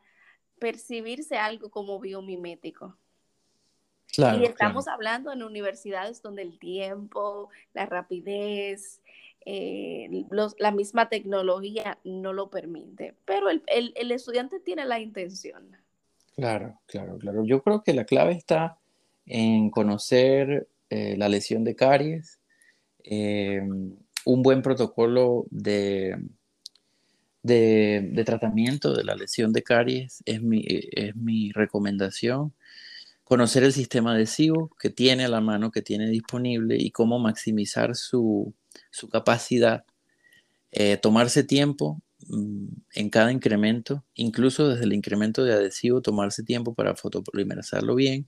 percibirse 0.59 1.37
algo 1.37 1.69
como 1.69 1.99
biomimético. 1.99 2.97
y 4.17 4.43
estamos 4.43 4.89
hablando 4.89 5.31
en 5.31 5.41
universidades 5.41 6.21
donde 6.21 6.41
el 6.41 6.59
tiempo, 6.59 7.49
la 7.73 7.85
rapidez, 7.85 9.01
eh, 9.45 10.25
la 10.59 10.71
misma 10.71 11.09
tecnología 11.09 11.97
no 12.03 12.33
lo 12.33 12.49
permite, 12.49 13.15
pero 13.25 13.49
el, 13.49 13.61
estudiante 14.11 14.59
tiene 14.59 14.85
la 14.85 14.99
intención. 14.99 15.75
Claro, 16.35 16.79
claro, 16.85 17.17
claro. 17.17 17.43
Yo 17.43 17.61
creo 17.61 17.83
que 17.83 17.93
la 17.93 18.05
clave 18.05 18.33
está 18.33 18.77
en 19.25 19.69
conocer 19.69 20.67
eh, 20.89 21.15
la 21.17 21.27
lesión 21.27 21.63
de 21.63 21.75
caries, 21.75 22.39
eh, 23.03 23.61
un 24.25 24.43
buen 24.43 24.61
protocolo 24.61 25.45
de, 25.49 26.15
de, 27.41 28.23
tratamiento 28.25 28.93
de 28.93 29.03
la 29.03 29.15
lesión 29.15 29.51
de 29.53 29.63
caries 29.63 30.21
es 30.25 30.41
mi, 30.41 30.63
es 30.67 31.15
mi 31.15 31.51
recomendación. 31.51 32.53
Conocer 33.31 33.63
el 33.63 33.71
sistema 33.71 34.11
adhesivo 34.11 34.75
que 34.77 34.89
tiene 34.89 35.23
a 35.23 35.29
la 35.29 35.39
mano, 35.39 35.71
que 35.71 35.81
tiene 35.81 36.09
disponible 36.09 36.75
y 36.77 36.91
cómo 36.91 37.17
maximizar 37.17 37.95
su, 37.95 38.53
capacidad. 39.09 39.85
Eh, 40.73 40.97
tomarse 40.97 41.45
tiempo 41.45 42.01
mm, 42.27 42.67
en 42.93 43.09
cada 43.09 43.31
incremento, 43.31 44.03
incluso 44.15 44.67
desde 44.67 44.83
el 44.83 44.91
incremento 44.91 45.45
de 45.45 45.53
adhesivo, 45.53 46.01
tomarse 46.01 46.43
tiempo 46.43 46.73
para 46.73 46.93
fotopolimerizarlo 46.93 47.95
bien 47.95 48.27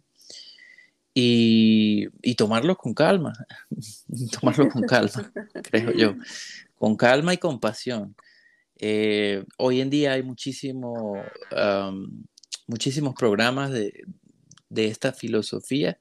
y, 1.14 2.08
tomarlo 2.36 2.78
con 2.78 2.94
calma, 2.94 3.34
tomarlo 4.40 4.70
con 4.70 4.84
calma, 4.84 5.34
creo 5.70 5.92
yo, 5.92 6.16
con 6.76 6.96
calma 6.96 7.34
y 7.34 7.38
compasión. 7.40 8.16
Eh, 8.80 9.44
hoy 9.58 9.82
en 9.82 9.90
día 9.90 10.14
hay 10.14 10.24
muchísimo, 10.24 11.22
muchísimos 12.68 13.16
programas 13.16 13.70
de, 13.72 14.06
esta 14.76 15.14
filosofía 15.14 15.98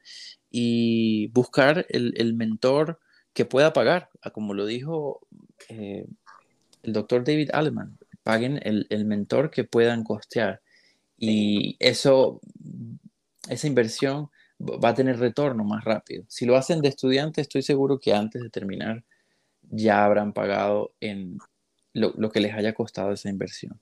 y 0.51 1.29
buscar 1.29 1.87
el, 1.89 2.35
mentor 2.35 3.01
que 3.33 3.45
pueda 3.45 3.73
pagar, 3.73 4.11
como 4.33 4.55
lo 4.55 4.67
dijo 4.67 5.27
eh, 5.69 6.07
el 6.83 6.93
doctor 6.93 7.25
David 7.25 7.51
Aleman, 7.53 7.99
paguen 8.23 8.61
el, 8.63 8.87
el 8.91 9.05
mentor 9.05 9.51
que 9.51 9.65
puedan 9.65 10.05
costear. 10.05 10.61
Y 11.17 11.77
eso, 11.79 12.41
esa 13.49 13.67
inversión 13.67 14.31
va 14.61 14.91
a 14.91 14.95
tener 14.95 15.19
retorno 15.19 15.65
más 15.65 15.85
rápido. 15.85 16.25
Si 16.29 16.47
lo 16.47 16.57
hacen 16.57 16.81
de 16.81 16.89
estudiante, 16.89 17.41
estoy 17.41 17.63
seguro 17.63 17.99
que 17.99 18.13
antes 18.15 18.43
de 18.43 18.51
terminar 18.51 19.05
ya 19.63 20.05
habrán 20.05 20.33
pagado 20.33 20.95
en 21.01 21.39
lo, 21.95 22.31
que 22.31 22.41
les 22.41 22.55
haya 22.55 22.73
costado 22.75 23.13
esa 23.13 23.29
inversión. 23.29 23.81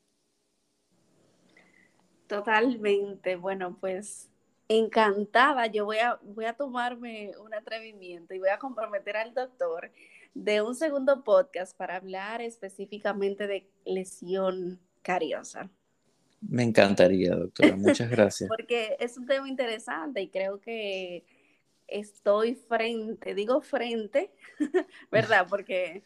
Totalmente. 2.27 3.37
Bueno, 3.37 3.77
pues 3.81 4.30
encantada. 4.71 5.67
Yo 5.67 5.85
voy 5.85 5.99
a, 5.99 6.19
voy 6.23 6.45
a 6.45 6.53
tomarme 6.53 7.33
un 7.45 7.53
atrevimiento 7.53 8.35
y 8.35 8.39
voy 8.39 8.51
a 8.51 8.59
comprometer 8.59 9.17
al 9.17 9.35
doctor 9.35 9.91
de 10.33 10.63
un 10.63 10.77
segundo 10.77 11.25
podcast 11.25 11.77
para 11.77 11.97
hablar 11.97 12.41
específicamente 12.41 13.49
de 13.49 13.69
lesión 13.85 14.79
cariosa. 15.03 15.69
Me 16.41 16.63
encantaría, 16.63 17.35
doctora. 17.35 17.75
Muchas 17.75 18.09
gracias. 18.11 18.49
Porque 18.49 18.97
es 19.01 19.19
un 19.19 19.27
tema 19.27 19.49
interesante 19.49 20.23
y 20.23 20.29
creo 20.29 20.61
que 20.61 21.25
estoy 21.89 22.55
frente, 22.55 23.35
digo 23.35 23.61
frente, 23.63 24.31
¿verdad? 25.11 25.49
Porque 25.51 26.05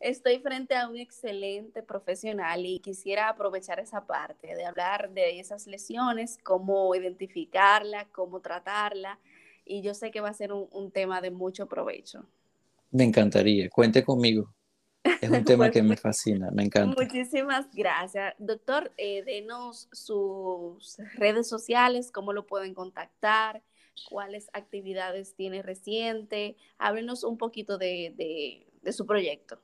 estoy 0.00 0.38
frente 0.40 0.74
a 0.74 0.88
un 0.88 0.96
excelente 0.96 1.82
profesional 1.82 2.64
y 2.64 2.80
quisiera 2.80 3.28
aprovechar 3.28 3.80
esa 3.80 4.06
parte 4.06 4.54
de 4.54 4.64
hablar 4.64 5.10
de 5.10 5.40
esas 5.40 5.66
lesiones, 5.66 6.38
cómo 6.42 6.94
identificarla, 6.94 8.06
cómo 8.12 8.40
tratarla. 8.40 9.18
Y 9.64 9.82
yo 9.82 9.94
sé 9.94 10.10
que 10.10 10.20
va 10.20 10.28
a 10.28 10.34
ser 10.34 10.52
un, 10.52 10.68
un 10.70 10.90
tema 10.90 11.20
de 11.20 11.30
mucho 11.30 11.66
provecho. 11.66 12.24
Me 12.90 13.04
encantaría. 13.04 13.68
Cuente 13.68 14.04
conmigo. 14.04 14.54
Es 15.20 15.30
un 15.30 15.44
tema 15.44 15.70
que 15.70 15.82
me 15.82 15.96
fascina, 15.96 16.50
me 16.50 16.64
encanta. 16.64 17.00
Muchísimas 17.00 17.66
gracias. 17.72 18.34
Doctor, 18.38 18.92
eh, 18.96 19.22
denos 19.24 19.88
sus 19.92 20.96
redes 21.14 21.48
sociales, 21.48 22.10
cómo 22.12 22.32
lo 22.32 22.46
pueden 22.46 22.74
contactar, 22.74 23.62
cuáles 24.08 24.48
actividades 24.52 25.34
tiene 25.34 25.62
reciente. 25.62 26.56
Háblenos 26.78 27.24
un 27.24 27.38
poquito 27.38 27.78
de, 27.78 28.66
su 28.90 29.06
proyecto. 29.06 29.60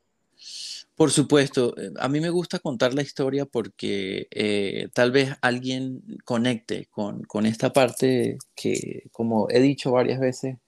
Por 0.95 1.11
supuesto, 1.11 1.75
eh, 1.79 1.91
a 1.99 2.09
mí 2.09 2.21
me 2.21 2.31
gusta 2.31 2.59
contar 2.59 2.95
la 2.95 3.03
historia 3.03 3.47
porque 3.47 4.29
eh, 4.31 4.89
tal 4.93 5.11
vez 5.11 5.35
alguien 5.41 6.03
conecte 6.25 6.87
con, 6.91 7.23
con, 7.23 7.47
esta 7.47 7.73
parte 7.73 8.39
que, 8.55 9.09
como 9.11 9.49
he 9.51 9.61
dicho 9.61 9.93
varias 9.93 10.21
veces, 10.21 10.59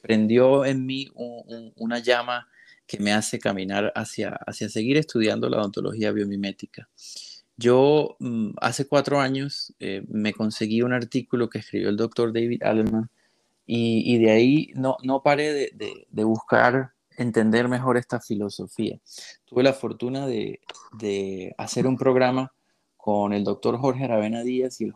prendió 0.00 0.64
en 0.64 0.86
mí 0.86 1.08
una 1.76 1.98
llama 1.98 2.48
que 2.86 2.98
me 3.00 3.12
hace 3.12 3.38
caminar 3.38 3.92
hacia, 3.96 4.38
hacia 4.46 4.68
seguir 4.68 4.96
estudiando 4.96 5.48
la 5.48 5.58
odontología 5.58 6.12
biomimética. 6.12 6.88
Yo 7.56 8.16
mm, 8.20 8.50
hace 8.60 8.86
cuatro 8.86 9.20
años 9.20 9.74
eh, 9.80 10.02
me 10.08 10.32
conseguí 10.32 10.82
un 10.82 10.92
artículo 10.92 11.48
que 11.48 11.58
escribió 11.58 11.88
el 11.88 11.96
doctor 11.96 12.32
David 12.32 12.62
Alleman 12.62 13.10
y, 13.66 14.18
de 14.18 14.30
ahí 14.30 14.70
no, 14.76 14.96
no 15.02 15.24
paré 15.24 15.52
de, 15.52 16.06
de, 16.08 16.24
buscar 16.24 16.92
entender 17.16 17.68
mejor 17.68 17.96
esta 17.96 18.20
filosofía. 18.20 18.98
Tuve 19.44 19.62
la 19.62 19.72
fortuna 19.72 20.26
de, 20.26 20.60
de 20.98 21.54
hacer 21.58 21.86
un 21.86 21.96
programa 21.96 22.52
con 23.06 23.32
el 23.32 23.44
doctor 23.44 23.78
Jorge 23.78 24.02
Aravena 24.02 24.42
Díaz 24.42 24.80
y 24.80 24.84
el, 24.84 24.92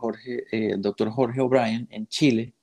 eh, 0.50 0.74
doctor 0.78 1.10
Jorge 1.10 1.40
O'Brien 1.40 1.86
en 1.92 2.08
Chile. 2.08 2.54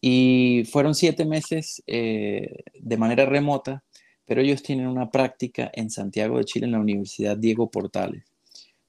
Y 0.00 0.62
fueron 0.70 0.94
siete 0.94 1.24
meses 1.24 1.82
eh, 1.88 2.62
de 2.78 2.96
manera 2.96 3.26
remota, 3.26 3.82
pero 4.24 4.40
ellos 4.40 4.62
tienen 4.62 4.86
una 4.86 5.10
práctica 5.10 5.68
en 5.74 5.90
Santiago 5.90 6.38
de 6.38 6.44
Chile 6.44 6.66
en 6.66 6.72
la 6.72 6.78
Universidad 6.78 7.36
Diego 7.36 7.72
Portales. 7.72 8.22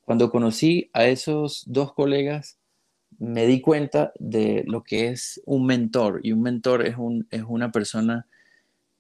Cuando 0.02 0.30
conocí 0.30 0.92
a 0.94 1.06
esos 1.06 1.64
dos 1.66 1.94
colegas, 1.94 2.60
me 3.18 3.48
di 3.48 3.60
cuenta 3.60 4.12
de 4.20 4.64
lo 4.68 4.84
que 4.84 5.08
es 5.08 5.42
un 5.46 5.66
mentor. 5.66 6.20
Y 6.22 6.34
un 6.34 6.44
mentor 6.44 6.86
es, 6.86 6.98
un, 6.98 7.28
es 7.32 7.44
una 7.48 7.72
persona 7.72 8.28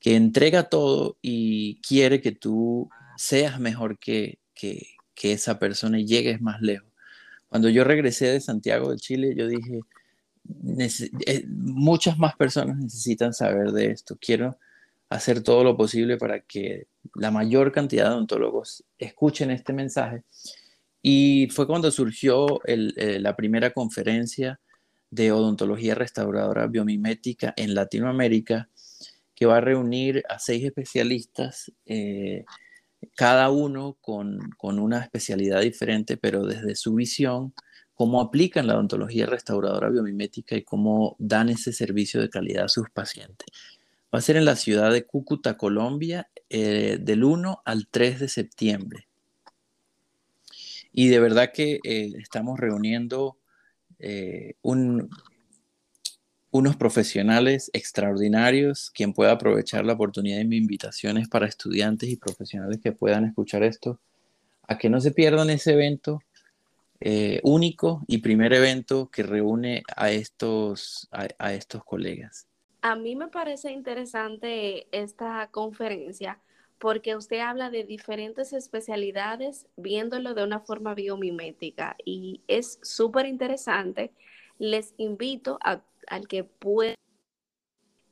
que 0.03 0.15
entrega 0.15 0.69
todo 0.69 1.17
y 1.21 1.81
quiere 1.81 2.21
que 2.21 2.33
tú 2.33 2.89
seas 3.17 3.59
mejor 3.59 3.97
que, 3.97 4.37
que, 4.53 4.85
que 5.15 5.31
esa 5.31 5.57
persona 5.57 5.99
y 5.99 6.05
llegues 6.05 6.41
más 6.41 6.61
lejos. 6.61 6.91
Cuando 7.47 7.69
yo 7.69 7.83
regresé 7.83 8.27
de 8.27 8.41
Santiago 8.41 8.91
de 8.91 8.97
Chile, 8.97 9.33
yo 9.35 9.47
dije, 9.47 9.79
eh, 11.25 11.45
muchas 11.47 12.17
más 12.17 12.35
personas 12.35 12.77
necesitan 12.77 13.33
saber 13.33 13.71
de 13.71 13.91
esto. 13.91 14.17
Quiero 14.19 14.59
hacer 15.09 15.41
todo 15.41 15.63
lo 15.63 15.77
posible 15.77 16.17
para 16.17 16.41
que 16.41 16.87
la 17.15 17.31
mayor 17.31 17.71
cantidad 17.71 18.09
de 18.09 18.15
odontólogos 18.15 18.83
escuchen 18.97 19.51
este 19.51 19.71
mensaje 19.71 20.23
y 21.01 21.47
fue 21.51 21.67
cuando 21.67 21.91
surgió 21.91 22.61
eh, 22.65 23.19
la 23.19 23.35
primera 23.35 23.71
conferencia 23.71 24.59
de 25.11 25.31
odontología 25.31 25.95
restauradora 25.95 26.65
biomimética 26.67 27.53
en 27.55 27.75
Latinoamérica, 27.75 28.69
que 29.43 29.47
va 29.47 29.57
a 29.57 29.61
reunir 29.61 30.23
a 30.29 30.39
seis 30.39 30.63
especialistas, 30.63 31.69
eh, 31.85 32.45
cada 33.13 33.51
uno 33.51 33.97
con, 33.99 34.39
con, 34.55 34.79
una 34.79 35.01
especialidad 35.01 35.59
diferente, 35.59 36.15
pero 36.15 36.45
desde 36.45 36.77
su 36.77 36.93
visión, 36.93 37.53
cómo 37.93 38.21
aplican 38.21 38.67
la 38.67 38.75
odontología 38.75 39.25
restauradora 39.25 39.89
biomimética 39.89 40.55
y 40.55 40.63
cómo 40.63 41.17
dan 41.19 41.49
ese 41.49 41.73
servicio 41.73 42.21
de 42.21 42.29
calidad 42.29 42.63
a 42.63 42.69
sus 42.69 42.89
pacientes. 42.89 43.47
Va 44.15 44.19
a 44.19 44.21
ser 44.21 44.37
en 44.37 44.45
la 44.45 44.55
ciudad 44.55 44.93
de 44.93 45.05
Cúcuta, 45.05 45.57
Colombia, 45.57 46.29
eh, 46.49 46.97
del 47.01 47.25
1 47.25 47.63
al 47.65 47.89
3 47.89 48.21
de 48.21 48.29
septiembre. 48.29 49.09
Y 50.93 51.09
de 51.09 51.19
verdad 51.19 51.51
que 51.53 51.81
eh, 51.83 52.13
estamos 52.17 52.57
reuniendo 52.61 53.39
eh, 53.99 54.53
unos 56.53 56.75
profesionales 56.77 57.71
extraordinarios. 57.73 58.91
Quien 58.91 59.11
pueda 59.11 59.31
aprovechar 59.31 59.85
la 59.85 59.93
oportunidad 59.93 60.37
de 60.37 60.45
mi 60.45 60.57
invitación 60.57 61.17
es 61.17 61.27
para 61.27 61.47
estudiantes 61.47 62.09
y 62.09 62.15
profesionales 62.15 62.79
que 62.81 62.91
puedan 62.91 63.25
escuchar 63.25 63.63
esto, 63.63 63.99
a 64.67 64.77
que 64.77 64.89
no 64.89 65.01
se 65.01 65.11
pierdan 65.11 65.49
ese 65.49 65.73
evento 65.73 66.21
eh, 67.01 67.41
único 67.43 68.03
y 68.07 68.19
primer 68.19 68.53
evento 68.53 69.09
que 69.11 69.23
reúne 69.23 69.83
a 69.97 70.11
estos, 70.11 71.09
a 71.11 71.53
estos 71.53 71.83
colegas. 71.83 72.47
A 72.81 72.95
mí 72.95 73.15
me 73.15 73.29
parece 73.29 73.71
interesante 73.71 74.87
esta 74.91 75.47
conferencia 75.51 76.39
porque 76.77 77.15
usted 77.15 77.39
habla 77.39 77.71
de 77.71 77.83
diferentes 77.83 78.53
especialidades 78.53 79.65
viéndolo 79.75 80.35
de 80.35 80.43
una 80.43 80.59
forma 80.59 80.93
biomimética 80.93 81.95
y 82.05 82.41
es 82.47 82.77
súper 82.83 83.25
interesante. 83.25 84.11
Les 84.59 84.93
invito 84.97 85.57
a, 85.63 85.81
al 86.07 86.27
que 86.27 86.43
pueda 86.43 86.95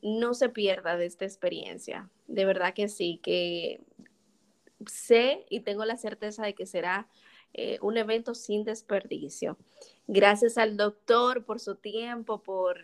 no 0.02 0.34
se 0.34 0.50
pierda 0.50 0.98
de 0.98 1.06
esta 1.06 1.26
experiencia. 1.26 2.10
De 2.28 2.46
verdad 2.46 2.74
que 2.74 2.88
sí, 2.88 3.20
que 3.24 3.82
sé 4.88 5.46
y 5.50 5.60
tengo 5.62 5.86
la 5.86 5.98
certeza 5.98 6.44
de 6.44 6.56
que 6.56 6.66
será 6.66 7.08
eh, 7.54 7.78
un 7.82 7.98
evento 7.98 8.34
sin 8.34 8.64
desperdicio. 8.64 9.58
Gracias 10.08 10.58
al 10.58 10.78
doctor 10.78 11.46
por 11.46 11.60
su 11.60 11.76
tiempo, 11.76 12.42
por 12.42 12.82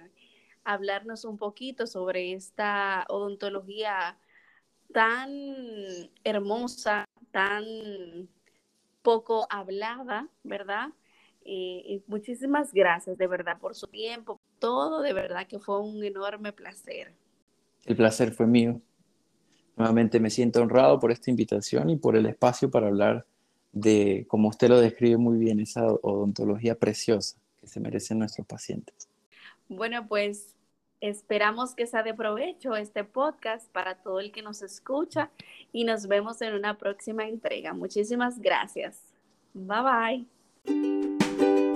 hablarnos 0.64 1.26
un 1.26 1.38
poquito 1.38 1.88
sobre 1.88 2.34
esta 2.34 3.06
odontología 3.10 4.18
tan 4.94 5.30
hermosa, 6.24 7.06
tan 7.32 8.30
poco 9.02 9.48
hablada, 9.50 10.28
¿verdad? 10.44 10.90
Y, 11.46 12.04
muchísimas 12.08 12.74
gracias 12.74 13.18
de 13.18 13.28
verdad 13.28 13.58
por 13.58 13.74
su 13.74 13.88
tiempo, 13.88 14.37
todo, 14.60 15.02
de 15.02 15.14
verdad 15.14 15.48
que 15.48 15.60
fue 15.60 15.80
un 15.80 16.04
enorme 16.04 16.54
placer. 16.54 17.14
El 17.86 17.96
placer 17.96 18.32
fue 18.32 18.48
mío. 18.48 18.82
Nuevamente 19.76 20.20
me 20.20 20.30
siento 20.30 20.62
honrado 20.62 21.00
por 21.00 21.12
esta 21.12 21.30
invitación 21.30 21.90
y 21.90 21.98
por 21.98 22.16
el 22.16 22.26
espacio 22.26 22.70
para 22.70 22.88
hablar 22.88 23.26
de, 23.72 24.26
como 24.28 24.50
usted 24.50 24.70
lo 24.70 24.80
describe 24.80 25.18
muy 25.18 25.38
bien, 25.38 25.60
esa 25.60 25.86
odontología 25.86 26.76
preciosa 26.76 27.38
que 27.60 27.68
se 27.68 27.80
merecen 27.80 28.20
nuestros 28.20 28.48
pacientes. 28.48 29.08
Bueno, 29.70 30.08
pues 30.08 30.56
Esperamos 31.00 31.76
que 31.76 31.86
sea 31.86 32.02
de 32.02 32.14
provecho 32.14 32.76
este 32.76 33.04
podcast 33.04 33.72
para 33.72 33.96
todo 33.96 34.20
el 34.20 34.32
que 34.32 34.42
nos 34.42 34.64
escucha 34.64 35.30
y 35.72 35.84
nos 35.84 36.08
vemos 36.08 36.42
en 36.42 36.56
una 36.56 36.78
próxima 36.78 37.28
entrega. 37.28 37.74
Muchísimas 37.74 38.40
gracias. 38.40 39.00
Bye 39.54 40.26
bye. 40.66 41.67